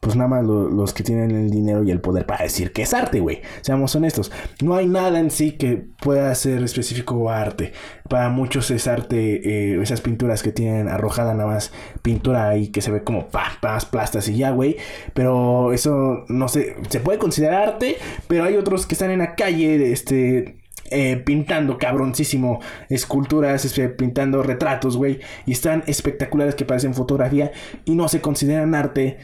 Pues 0.03 0.17
nada 0.17 0.29
más 0.29 0.45
lo, 0.45 0.69
los 0.69 0.93
que 0.93 1.05
tienen 1.05 1.31
el 1.31 1.49
dinero 1.49 1.85
y 1.85 1.93
el 1.93 2.01
poder 2.01 2.27
para 2.27 2.43
decir 2.43 2.73
que 2.73 2.83
es 2.83 2.93
arte, 2.93 3.21
güey. 3.21 3.41
Seamos 3.61 3.95
honestos. 3.95 4.33
No 4.61 4.75
hay 4.75 4.89
nada 4.89 5.21
en 5.21 5.31
sí 5.31 5.53
que 5.53 5.77
pueda 5.77 6.35
ser 6.35 6.61
específico 6.65 7.31
arte. 7.31 7.73
Para 8.09 8.29
muchos 8.29 8.73
es 8.73 8.89
arte, 8.89 9.75
eh, 9.75 9.81
esas 9.81 10.01
pinturas 10.01 10.43
que 10.43 10.51
tienen 10.51 10.89
arrojada 10.89 11.35
nada 11.35 11.49
más 11.49 11.73
pintura 12.03 12.49
ahí 12.49 12.67
que 12.67 12.83
se 12.83 12.91
ve 12.91 13.05
como 13.05 13.29
pa, 13.29 13.45
pas, 13.61 13.85
plastas 13.85 14.27
y 14.27 14.37
ya, 14.37 14.51
güey. 14.51 14.77
Pero 15.15 15.73
eso 15.73 16.25
no 16.27 16.49
sé, 16.49 16.75
se 16.89 16.99
puede 16.99 17.21
considerar 17.21 17.69
arte, 17.69 17.97
pero 18.27 18.43
hay 18.43 18.57
otros 18.57 18.87
que 18.87 18.97
están 18.97 19.13
en 19.13 19.21
la 19.21 19.37
calle, 19.37 19.93
este, 19.93 20.57
eh, 20.91 21.23
pintando 21.25 21.79
cabroncísimo 21.79 22.59
esculturas, 22.89 23.65
este, 23.65 23.89
pintando 23.89 24.43
retratos, 24.43 24.97
güey. 24.97 25.21
Y 25.47 25.53
están 25.53 25.85
espectaculares 25.87 26.57
que 26.57 26.65
parecen 26.65 26.93
fotografía 26.93 27.53
y 27.85 27.95
no 27.95 28.09
se 28.09 28.21
consideran 28.21 28.75
arte. 28.75 29.19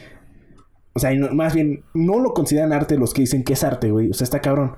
O 0.99 1.01
sea, 1.01 1.11
más 1.31 1.53
bien, 1.53 1.85
no 1.93 2.19
lo 2.19 2.33
consideran 2.33 2.73
arte 2.73 2.97
los 2.97 3.13
que 3.13 3.21
dicen 3.21 3.45
que 3.45 3.53
es 3.53 3.63
arte, 3.63 3.89
güey. 3.89 4.09
O 4.09 4.13
sea, 4.13 4.25
está 4.25 4.41
cabrón. 4.41 4.75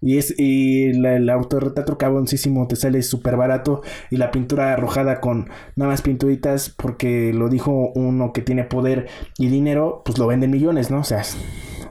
Y 0.00 0.16
es 0.18 0.32
y 0.38 0.90
el 0.90 1.28
autorretrato 1.28 1.98
cabroncísimo 1.98 2.68
te 2.68 2.76
sale 2.76 3.02
súper 3.02 3.36
barato. 3.36 3.82
Y 4.12 4.16
la 4.16 4.30
pintura 4.30 4.72
arrojada 4.72 5.20
con 5.20 5.48
nada 5.74 5.90
más 5.90 6.02
pinturitas, 6.02 6.70
porque 6.70 7.32
lo 7.32 7.48
dijo 7.48 7.90
uno 7.96 8.32
que 8.32 8.42
tiene 8.42 8.62
poder 8.62 9.08
y 9.38 9.48
dinero, 9.48 10.02
pues 10.04 10.18
lo 10.18 10.28
venden 10.28 10.52
millones, 10.52 10.92
¿no? 10.92 11.00
O 11.00 11.04
sea, 11.04 11.22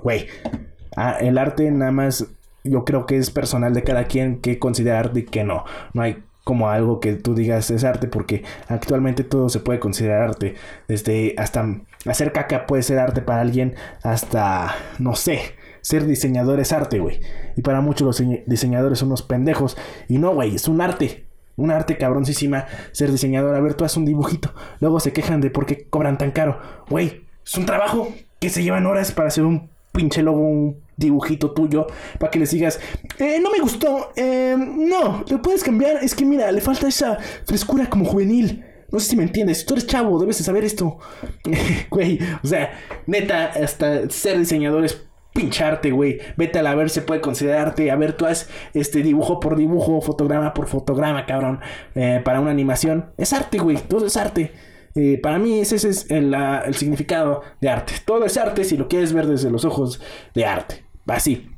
güey. 0.01 0.27
Ah, 0.95 1.17
el 1.19 1.37
arte 1.37 1.69
nada 1.69 1.91
más 1.91 2.25
yo 2.63 2.85
creo 2.85 3.05
que 3.05 3.17
es 3.17 3.29
personal 3.29 3.73
de 3.73 3.83
cada 3.83 4.05
quien 4.05 4.39
que 4.39 4.57
considerar 4.57 5.11
y 5.13 5.23
que 5.23 5.43
no. 5.43 5.65
No 5.93 6.01
hay 6.01 6.23
como 6.45 6.69
algo 6.69 7.01
que 7.01 7.15
tú 7.15 7.35
digas 7.35 7.71
es 7.71 7.83
arte 7.83 8.07
porque 8.07 8.45
actualmente 8.69 9.25
todo 9.25 9.49
se 9.49 9.59
puede 9.59 9.81
considerar 9.81 10.21
arte. 10.21 10.55
Desde 10.87 11.35
hasta 11.37 11.65
hacer 12.05 12.31
caca 12.31 12.65
puede 12.65 12.83
ser 12.83 12.99
arte 12.99 13.21
para 13.21 13.41
alguien 13.41 13.75
hasta, 14.03 14.75
no 14.99 15.15
sé, 15.15 15.55
ser 15.81 16.05
diseñador 16.05 16.59
es 16.59 16.71
arte, 16.71 16.99
güey. 16.99 17.19
Y 17.55 17.61
para 17.61 17.79
muchos 17.79 18.05
los 18.05 18.23
diseñadores 18.47 18.99
son 18.99 19.09
unos 19.09 19.21
pendejos. 19.21 19.77
Y 20.07 20.17
no, 20.17 20.33
güey, 20.33 20.55
es 20.55 20.67
un 20.67 20.81
arte. 20.81 21.25
Un 21.57 21.69
arte 21.69 21.97
cabroncísima 21.97 22.65
ser 22.91 23.11
diseñador. 23.11 23.55
A 23.55 23.61
ver, 23.61 23.75
tú 23.75 23.85
haces 23.85 23.97
un 23.97 24.05
dibujito. 24.05 24.51
Luego 24.79 24.99
se 24.99 25.13
quejan 25.13 25.41
de 25.41 25.51
por 25.51 25.67
qué 25.67 25.87
cobran 25.87 26.17
tan 26.17 26.31
caro. 26.31 26.59
Güey, 26.89 27.25
es 27.45 27.55
un 27.55 27.67
trabajo 27.67 28.11
que 28.39 28.49
se 28.49 28.63
llevan 28.63 28.87
horas 28.87 29.11
para 29.11 29.27
hacer 29.27 29.43
un 29.43 29.69
pinche 29.91 30.23
logo, 30.23 30.39
un 30.39 30.77
dibujito 30.97 31.51
tuyo, 31.51 31.87
para 32.19 32.31
que 32.31 32.39
les 32.39 32.51
digas, 32.51 32.79
eh, 33.19 33.39
no 33.41 33.49
me 33.51 33.59
gustó, 33.59 34.11
eh, 34.15 34.55
no, 34.57 35.23
lo 35.27 35.41
puedes 35.41 35.63
cambiar, 35.63 36.03
es 36.03 36.15
que 36.15 36.25
mira, 36.25 36.51
le 36.51 36.61
falta 36.61 36.87
esa 36.87 37.17
frescura 37.45 37.89
como 37.89 38.05
juvenil. 38.05 38.65
No 38.95 39.01
sé 39.01 39.09
si 39.09 39.17
me 39.17 39.23
entiendes, 39.23 39.65
tú 39.65 39.73
eres 39.73 39.87
chavo, 39.87 40.17
debes 40.17 40.37
de 40.37 40.45
saber 40.45 40.63
esto. 40.63 40.99
güey, 41.89 42.17
o 42.41 42.47
sea, 42.47 42.79
neta, 43.07 43.47
hasta 43.47 44.09
ser 44.09 44.39
diseñador 44.39 44.85
es 44.85 45.05
pincharte, 45.33 45.91
güey. 45.91 46.19
Vete 46.37 46.59
a 46.59 46.63
la 46.63 46.73
ver, 46.75 46.89
se 46.89 47.01
puede 47.01 47.19
considerarte. 47.19 47.91
A 47.91 47.97
ver, 47.97 48.13
tú 48.13 48.25
haces 48.25 48.49
este 48.73 49.03
dibujo 49.03 49.41
por 49.41 49.57
dibujo, 49.57 49.99
fotograma 49.99 50.53
por 50.53 50.67
fotograma, 50.67 51.25
cabrón. 51.25 51.59
Eh, 51.93 52.21
para 52.23 52.39
una 52.39 52.51
animación. 52.51 53.11
Es 53.17 53.33
arte, 53.33 53.57
güey. 53.57 53.75
Todo 53.75 54.05
es 54.05 54.15
arte. 54.15 54.53
Eh, 54.95 55.19
para 55.21 55.39
mí 55.39 55.59
ese, 55.59 55.75
es 55.75 56.09
el, 56.09 56.33
significado 56.73 57.41
de 57.59 57.67
arte. 57.67 57.95
Todo 58.05 58.23
es 58.23 58.37
arte 58.37 58.63
si 58.63 58.77
lo 58.77 58.87
quieres 58.87 59.11
ver 59.11 59.27
desde 59.27 59.51
los 59.51 59.65
ojos 59.65 59.99
de 60.33 60.45
arte. 60.45 60.85
Así. 61.05 61.49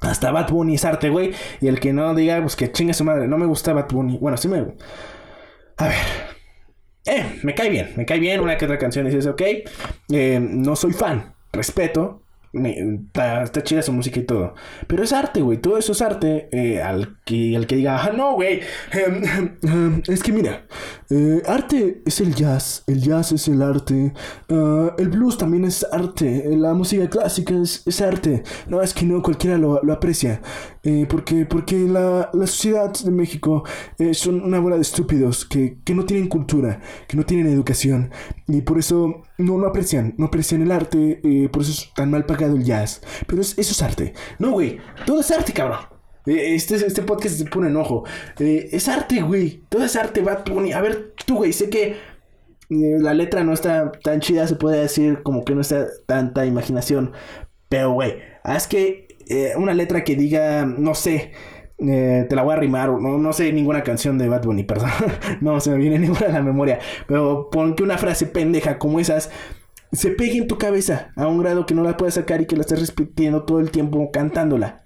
Hasta 0.00 0.30
Bad 0.30 0.48
Bunny 0.48 0.76
es 0.76 0.86
arte, 0.86 1.10
güey. 1.10 1.34
Y 1.60 1.68
el 1.68 1.78
que 1.78 1.92
no 1.92 2.14
diga, 2.14 2.40
pues 2.40 2.56
que 2.56 2.72
chingue 2.72 2.94
su 2.94 3.04
madre. 3.04 3.28
No 3.28 3.36
me 3.36 3.44
gusta 3.44 3.74
Bad 3.74 3.90
Bunny. 3.90 4.16
Bueno, 4.16 4.38
sí 4.38 4.48
me... 4.48 4.64
A 5.76 5.88
ver. 5.88 6.29
Eh, 7.06 7.40
me 7.42 7.54
cae 7.54 7.70
bien. 7.70 7.92
Me 7.96 8.04
cae 8.06 8.18
bien 8.18 8.40
una 8.40 8.56
que 8.56 8.64
otra 8.64 8.78
canción. 8.78 9.06
Dices, 9.06 9.26
ok. 9.26 9.42
Eh, 10.12 10.38
no 10.40 10.76
soy 10.76 10.92
fan. 10.92 11.34
Respeto 11.52 12.19
está, 12.52 13.62
chida 13.62 13.82
su 13.82 13.92
música 13.92 14.20
y 14.20 14.24
todo. 14.24 14.54
Pero 14.86 15.04
es 15.04 15.12
arte, 15.12 15.40
güey. 15.40 15.58
Todo 15.58 15.78
eso 15.78 15.92
es 15.92 16.02
arte. 16.02 16.48
Eh, 16.52 16.82
al, 16.82 17.18
que, 17.24 17.56
al 17.56 17.66
que 17.66 17.76
diga, 17.76 18.02
ah, 18.02 18.12
no, 18.14 18.34
güey. 18.34 18.60
Em, 18.92 19.22
em, 19.62 20.02
es 20.08 20.22
que 20.22 20.32
mira, 20.32 20.66
eh, 21.10 21.42
arte 21.46 22.02
es 22.04 22.20
el 22.20 22.34
jazz. 22.34 22.82
El 22.86 23.00
jazz 23.00 23.32
es 23.32 23.48
el 23.48 23.62
arte. 23.62 24.12
Ah, 24.48 24.94
el 24.98 25.08
blues 25.08 25.38
también 25.38 25.64
es 25.64 25.86
arte. 25.92 26.44
La 26.56 26.74
música 26.74 27.08
clásica 27.08 27.54
es, 27.54 27.86
es 27.86 28.00
arte. 28.00 28.42
No, 28.66 28.82
es 28.82 28.94
que 28.94 29.06
no 29.06 29.22
cualquiera 29.22 29.56
lo, 29.58 29.80
lo 29.82 29.92
aprecia. 29.92 30.40
Eh, 30.82 31.06
porque 31.08 31.44
porque 31.44 31.76
la, 31.76 32.30
la, 32.32 32.46
sociedad 32.46 32.90
de 32.92 33.10
México 33.10 33.64
son 34.12 34.40
una 34.40 34.58
bola 34.60 34.76
de 34.76 34.82
estúpidos 34.82 35.44
que, 35.44 35.76
que 35.84 35.94
no 35.94 36.06
tienen 36.06 36.28
cultura, 36.28 36.80
que 37.06 37.16
no 37.16 37.24
tienen 37.24 37.52
educación. 37.52 38.10
Y 38.50 38.62
por 38.62 38.78
eso 38.78 39.22
no 39.38 39.58
lo 39.58 39.68
aprecian. 39.68 40.14
No 40.18 40.26
aprecian 40.26 40.62
el 40.62 40.72
arte. 40.72 41.20
por 41.52 41.62
eso 41.62 41.72
es 41.72 41.94
tan 41.94 42.10
mal 42.10 42.26
pagado 42.26 42.56
el 42.56 42.64
jazz. 42.64 43.00
Pero 43.26 43.40
eso 43.40 43.54
es 43.58 43.82
arte. 43.82 44.14
No, 44.38 44.52
güey. 44.52 44.78
Todo 45.06 45.20
es 45.20 45.30
arte, 45.30 45.52
cabrón. 45.52 45.78
Eh, 46.26 46.54
este, 46.54 46.74
este 46.74 47.02
podcast 47.02 47.36
se 47.36 47.44
pone 47.46 47.68
enojo. 47.68 48.04
Eh, 48.38 48.68
es 48.72 48.88
arte, 48.88 49.22
güey. 49.22 49.62
Todo 49.68 49.84
es 49.84 49.96
arte, 49.96 50.20
Bad 50.20 50.44
Bunny. 50.46 50.72
A 50.72 50.80
ver, 50.80 51.14
tú, 51.26 51.36
güey, 51.36 51.52
sé 51.52 51.70
que 51.70 51.92
eh, 51.92 51.96
la 52.68 53.14
letra 53.14 53.44
no 53.44 53.52
está 53.52 53.92
tan 53.92 54.20
chida, 54.20 54.46
se 54.46 54.56
puede 54.56 54.80
decir 54.80 55.22
como 55.22 55.44
que 55.44 55.54
no 55.54 55.60
está 55.60 55.86
tanta 56.06 56.46
imaginación. 56.46 57.12
Pero, 57.68 57.92
güey, 57.92 58.18
haz 58.44 58.66
que 58.66 59.08
una 59.56 59.74
letra 59.74 60.02
que 60.02 60.16
diga, 60.16 60.66
no 60.66 60.92
sé, 60.94 61.32
te 61.80 62.36
la 62.36 62.42
voy 62.42 62.52
a 62.52 62.56
rimar, 62.56 62.90
no, 62.90 63.18
no 63.18 63.32
sé 63.32 63.52
ninguna 63.52 63.82
canción 63.82 64.18
de 64.18 64.28
Bad 64.28 64.44
Bunny, 64.44 64.64
perdón. 64.64 64.90
no 65.40 65.60
se 65.60 65.70
me 65.70 65.78
viene 65.78 65.98
ninguna 65.98 66.26
a 66.26 66.32
la 66.32 66.42
memoria. 66.42 66.78
Pero 67.06 67.48
pon 67.50 67.74
que 67.74 67.82
una 67.82 67.98
frase 67.98 68.26
pendeja 68.26 68.78
como 68.78 69.00
esas 69.00 69.30
se 69.92 70.10
pegue 70.10 70.38
en 70.38 70.46
tu 70.46 70.58
cabeza 70.58 71.10
a 71.16 71.26
un 71.26 71.38
grado 71.38 71.66
que 71.66 71.74
no 71.74 71.82
la 71.82 71.96
puedes 71.96 72.14
sacar 72.14 72.40
y 72.40 72.46
que 72.46 72.56
la 72.56 72.62
estás 72.62 72.86
repitiendo 72.86 73.44
todo 73.44 73.60
el 73.60 73.70
tiempo 73.70 74.10
cantándola. 74.12 74.84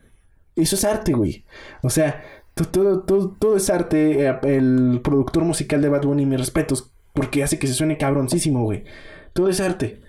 Eso 0.57 0.77
es 0.77 0.85
arte, 0.85 1.13
güey. 1.13 1.45
O 1.83 1.91
sea, 1.91 2.23
todo, 2.55 3.03
todo, 3.03 3.37
todo 3.39 3.57
es 3.57 3.69
arte. 3.69 4.27
Eh, 4.27 4.39
el 4.45 5.01
productor 5.03 5.45
musical 5.45 5.83
de 5.83 5.89
Bad 5.89 6.03
Bunny, 6.03 6.27
mis 6.27 6.39
respetos, 6.39 6.93
porque 7.13 7.43
hace 7.43 7.59
que 7.59 7.67
se 7.67 7.75
suene 7.75 7.99
cabroncísimo, 7.99 8.63
güey. 8.63 8.85
Todo 9.33 9.49
es 9.49 9.61
arte. 9.61 10.01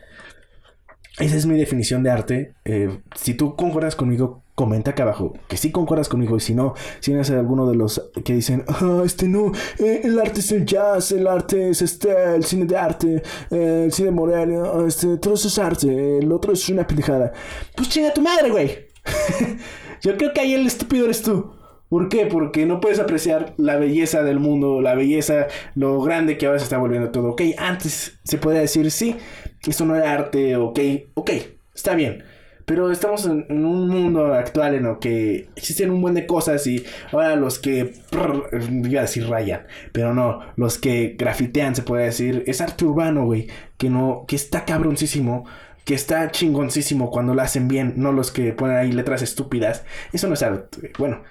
Esa 1.19 1.36
es 1.36 1.45
mi 1.45 1.58
definición 1.58 2.04
de 2.04 2.12
arte. 2.12 2.54
Eh, 2.63 3.00
si 3.15 3.34
tú 3.34 3.56
concuerdas 3.56 3.95
conmigo, 3.95 4.43
comenta 4.56 4.91
acá 4.91 5.04
abajo 5.04 5.34
que 5.48 5.58
sí 5.58 5.72
concuerdas 5.72 6.10
conmigo 6.10 6.38
y 6.38 6.39
si 6.39 6.56
no, 6.56 6.74
si 7.02 7.12
eres 7.12 7.30
alguno 7.30 7.68
de 7.70 7.76
los 7.76 8.10
que 8.24 8.34
dicen, 8.34 8.63
ah, 8.68 9.04
este 9.06 9.28
no, 9.28 9.52
eh, 9.80 10.02
el 10.04 10.20
arte 10.20 10.39
es 10.39 10.52
el 10.52 10.65
jazz, 10.65 11.12
el 11.12 11.28
arte 11.28 11.70
es 11.70 11.82
este, 11.82 12.36
el 12.36 12.46
cine 12.46 12.65
de 12.65 12.78
arte, 12.78 13.24
eh, 13.52 13.84
el 13.86 13.91
cine 13.91 14.12
moral, 14.12 14.88
este, 14.88 15.18
todo 15.18 15.34
eso 15.34 15.50
es 15.50 15.60
arte, 15.60 16.18
el 16.20 16.32
otro 16.32 16.54
es 16.54 16.68
una 16.70 16.88
pendejada. 16.88 17.34
Pues 17.76 17.89
chinga 17.89 18.13
tu 18.13 18.22
madre, 18.22 18.50
güey. 18.50 18.88
Yo 20.02 20.18
creo 20.18 20.34
que 20.34 20.41
ahí 20.41 20.54
el 20.54 20.65
estúpido 20.65 21.06
eres 21.06 21.22
tú. 21.22 21.54
¿Por 21.89 22.10
qué? 22.10 22.26
Porque 22.26 22.65
no 22.65 22.80
puedes 22.80 23.00
apreciar 23.00 23.54
la 23.58 23.78
belleza 23.78 24.24
del 24.24 24.39
mundo, 24.39 24.82
la 24.82 24.96
belleza, 24.96 25.48
lo 25.76 26.02
grande 26.02 26.38
que 26.38 26.48
ahora 26.48 26.60
se 26.60 26.63
está 26.63 26.78
volviendo 26.78 27.12
todo. 27.12 27.30
Ok, 27.30 27.41
antes 27.58 28.20
se 28.24 28.38
podía 28.38 28.62
decir, 28.62 28.89
sí, 28.89 29.18
esto 29.65 29.86
no 29.86 29.96
era 29.96 30.12
arte, 30.12 30.56
ok, 30.56 30.80
ok, 31.13 31.32
está 31.74 31.94
bien. 31.96 32.24
Pero 32.65 32.91
estamos 32.91 33.25
en, 33.25 33.45
un 33.49 33.88
mundo 33.88 34.34
actual 34.34 34.75
en 34.75 34.86
el 34.86 34.97
que 34.99 35.49
existen 35.56 35.91
un 35.91 36.01
buen 36.01 36.15
de 36.15 36.25
cosas 36.25 36.65
y 36.67 36.84
ahora 37.12 37.36
los 37.36 37.60
que, 37.60 37.93
iba 38.12 38.99
a 38.99 39.04
decir 39.04 39.28
rayan, 39.28 39.67
pero 39.91 40.13
no, 40.13 40.39
los 40.56 40.78
que 40.80 41.15
grafitean 41.17 41.75
se 41.75 41.84
puede 41.84 42.06
decir, 42.06 42.43
es 42.47 42.62
arte 42.62 42.86
urbano, 42.86 43.25
güey, 43.25 43.47
que 43.78 43.89
no, 43.89 44.25
que 44.28 44.36
está 44.36 44.65
cabroncísimo, 44.65 45.45
que 45.84 45.93
está 45.93 46.32
chingoncísimo 46.32 47.12
cuando 47.12 47.36
lo 47.36 47.41
hacen 47.43 47.67
bien, 47.67 47.93
no 47.97 48.12
los 48.12 48.32
que 48.32 48.51
ponen 48.54 48.78
ahí 48.78 48.91
letras 48.91 49.21
estúpidas. 49.21 49.86
Eso 50.12 50.28
no 50.28 50.34
es 50.34 50.41
arte, 50.41 50.91
bueno. 50.97 51.21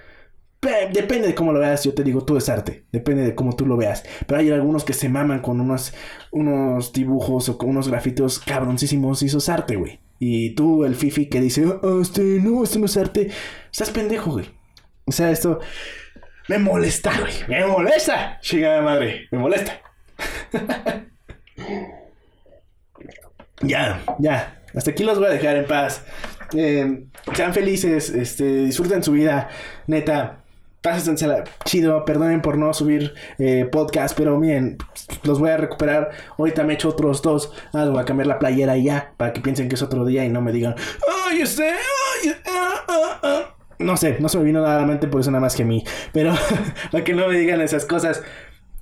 Depende 0.93 1.29
de 1.29 1.35
cómo 1.35 1.53
lo 1.53 1.61
veas, 1.61 1.85
yo 1.85 1.95
te 1.95 2.03
digo, 2.03 2.25
todo 2.25 2.39
es 2.39 2.49
arte. 2.49 2.85
Depende 2.93 3.23
de 3.23 3.35
cómo 3.35 3.55
tú 3.57 3.67
lo 3.67 3.77
veas. 3.77 4.05
Pero 4.27 4.41
hay 4.41 4.51
algunos 4.51 4.85
que 4.85 4.93
se 4.93 5.09
maman 5.09 5.41
con 5.41 5.61
unos, 5.61 5.95
unos 6.31 6.93
dibujos 6.93 7.49
o 7.49 7.59
con 7.59 7.71
unos 7.71 7.89
grafitos 7.89 8.39
cabroncísimos 8.39 9.23
y 9.23 9.27
eso 9.27 9.39
es 9.39 9.49
arte, 9.49 9.77
güey. 9.77 10.01
Y 10.19 10.55
tú, 10.55 10.85
el 10.85 10.95
Fifi, 10.95 11.27
que 11.27 11.41
dice, 11.41 11.67
oh, 11.67 12.01
este, 12.01 12.23
no, 12.23 12.63
esto 12.63 12.79
no 12.79 12.87
es 12.87 12.97
arte. 12.97 13.31
Estás 13.71 13.91
pendejo, 13.91 14.33
güey. 14.33 14.47
O 15.05 15.13
sea, 15.13 15.31
esto 15.31 15.61
me 16.49 16.59
molesta, 16.59 17.13
güey. 17.19 17.33
Me 17.49 17.67
molesta. 17.67 18.39
Chingada 18.41 18.81
madre, 18.81 19.29
me 19.31 19.39
molesta. 19.39 19.81
ya, 23.63 24.03
ya. 24.19 24.63
Hasta 24.75 24.91
aquí 24.93 25.05
los 25.05 25.19
voy 25.19 25.29
a 25.29 25.31
dejar 25.31 25.57
en 25.57 25.67
paz. 25.67 26.05
Eh, 26.55 27.07
sean 27.35 27.53
felices, 27.53 28.11
este, 28.11 28.65
disfruten 28.67 29.03
su 29.03 29.13
vida, 29.13 29.49
neta 29.87 30.44
pásensela 30.85 31.45
chido, 31.65 32.05
perdonen 32.05 32.43
por 32.43 32.59
no 32.59 32.75
subir 32.75 33.15
eh, 33.39 33.65
podcast, 33.65 34.15
pero 34.15 34.39
miren, 34.39 34.77
los 35.23 35.41
voy 35.41 35.49
a 35.49 35.57
recuperar. 35.57 36.11
Ahorita 36.37 36.63
me 36.63 36.75
echo 36.75 36.91
otros 36.91 37.23
dos. 37.23 37.53
Ah, 37.73 37.87
voy 37.87 38.01
a 38.01 38.05
cambiar 38.05 38.27
la 38.27 38.39
playera 38.39 38.77
y 38.77 38.85
ya, 38.85 39.15
para 39.17 39.33
que 39.33 39.41
piensen 39.41 39.71
que 39.71 39.77
es 39.77 39.83
otro 39.83 40.05
día 40.05 40.27
y 40.27 40.29
no 40.29 40.43
me 40.43 40.53
digan, 40.53 40.75
¡Ay, 41.27 41.41
este! 41.41 41.71
¡Ay! 41.71 42.35
Ah, 42.47 42.85
ah, 42.87 43.21
ah". 43.23 43.57
No 43.79 43.97
sé, 43.97 44.19
no 44.21 44.29
se 44.29 44.37
me 44.37 44.45
vino 44.45 44.61
nada 44.61 44.77
a 44.77 44.81
la 44.83 44.87
mente 44.87 45.09
por 45.09 45.23
eso 45.23 45.31
nada 45.31 45.41
más 45.41 45.57
que 45.57 45.63
a 45.63 45.67
mí. 45.67 45.83
Pero 46.13 46.35
para 46.93 47.03
que 47.03 47.15
no 47.15 47.29
me 47.29 47.39
digan 47.39 47.63
esas 47.63 47.87
cosas. 47.87 48.23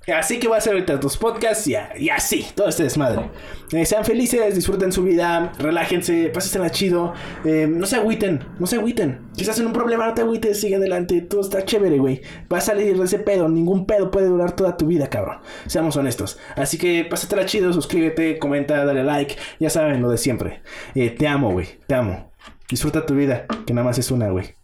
Así 0.08 0.40
que 0.40 0.48
voy 0.48 0.56
a 0.56 0.58
hacer 0.58 0.72
ahorita 0.72 0.98
tus 0.98 1.16
podcasts 1.16 1.68
y, 1.68 2.10
así, 2.10 2.44
todo 2.56 2.68
este 2.68 2.82
desmadre. 2.82 3.30
Eh, 3.70 3.86
sean 3.86 4.04
felices, 4.04 4.54
disfruten 4.54 4.90
su 4.90 5.04
vida, 5.04 5.52
relájense, 5.58 6.28
pásensela 6.28 6.70
chido. 6.70 7.12
Eh, 7.44 7.68
no 7.68 7.86
se 7.86 7.96
agüiten, 7.96 8.44
no 8.58 8.66
se 8.66 8.76
agüiten. 8.76 9.28
Si 9.32 9.42
estás 9.42 9.60
en 9.60 9.66
un 9.66 9.72
problema, 9.72 10.06
no 10.06 10.14
te 10.14 10.22
agüites, 10.22 10.60
sigue 10.60 10.76
adelante. 10.76 11.20
Todo 11.20 11.40
está 11.40 11.64
chévere, 11.64 11.98
güey. 11.98 12.20
Va 12.52 12.58
a 12.58 12.60
salir 12.60 12.98
de 12.98 13.04
ese 13.04 13.20
pedo. 13.20 13.48
Ningún 13.48 13.86
pedo 13.86 14.10
puede 14.10 14.26
durar 14.26 14.56
toda 14.56 14.76
tu 14.76 14.86
vida, 14.86 15.08
cabrón. 15.08 15.38
Seamos 15.66 15.96
honestos. 15.96 16.38
Así 16.56 16.78
que 16.78 17.04
pásatela 17.04 17.46
chido, 17.46 17.72
suscríbete, 17.72 18.38
comenta, 18.40 18.84
dale 18.84 19.04
like. 19.04 19.36
Ya 19.60 19.70
saben 19.70 20.02
lo 20.02 20.10
de 20.10 20.18
siempre. 20.18 20.62
Eh, 20.96 21.10
te 21.10 21.28
amo, 21.28 21.52
güey. 21.52 21.66
Te 21.86 21.94
amo. 21.94 22.32
Disfruta 22.68 23.06
tu 23.06 23.14
vida, 23.14 23.46
que 23.66 23.72
nada 23.72 23.84
más 23.84 23.98
es 23.98 24.10
una, 24.10 24.30
güey. 24.30 24.61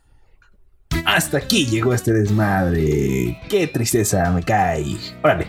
Hasta 1.04 1.38
aquí 1.38 1.66
llegó 1.66 1.92
este 1.92 2.12
desmadre. 2.12 3.38
Qué 3.48 3.66
tristeza 3.66 4.30
me 4.30 4.42
cae. 4.42 4.96
Órale, 5.22 5.48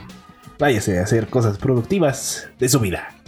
váyase 0.57 0.99
a 0.99 1.03
hacer 1.03 1.27
cosas 1.27 1.57
productivas 1.57 2.49
de 2.59 2.69
su 2.69 2.79
vida. 2.79 3.18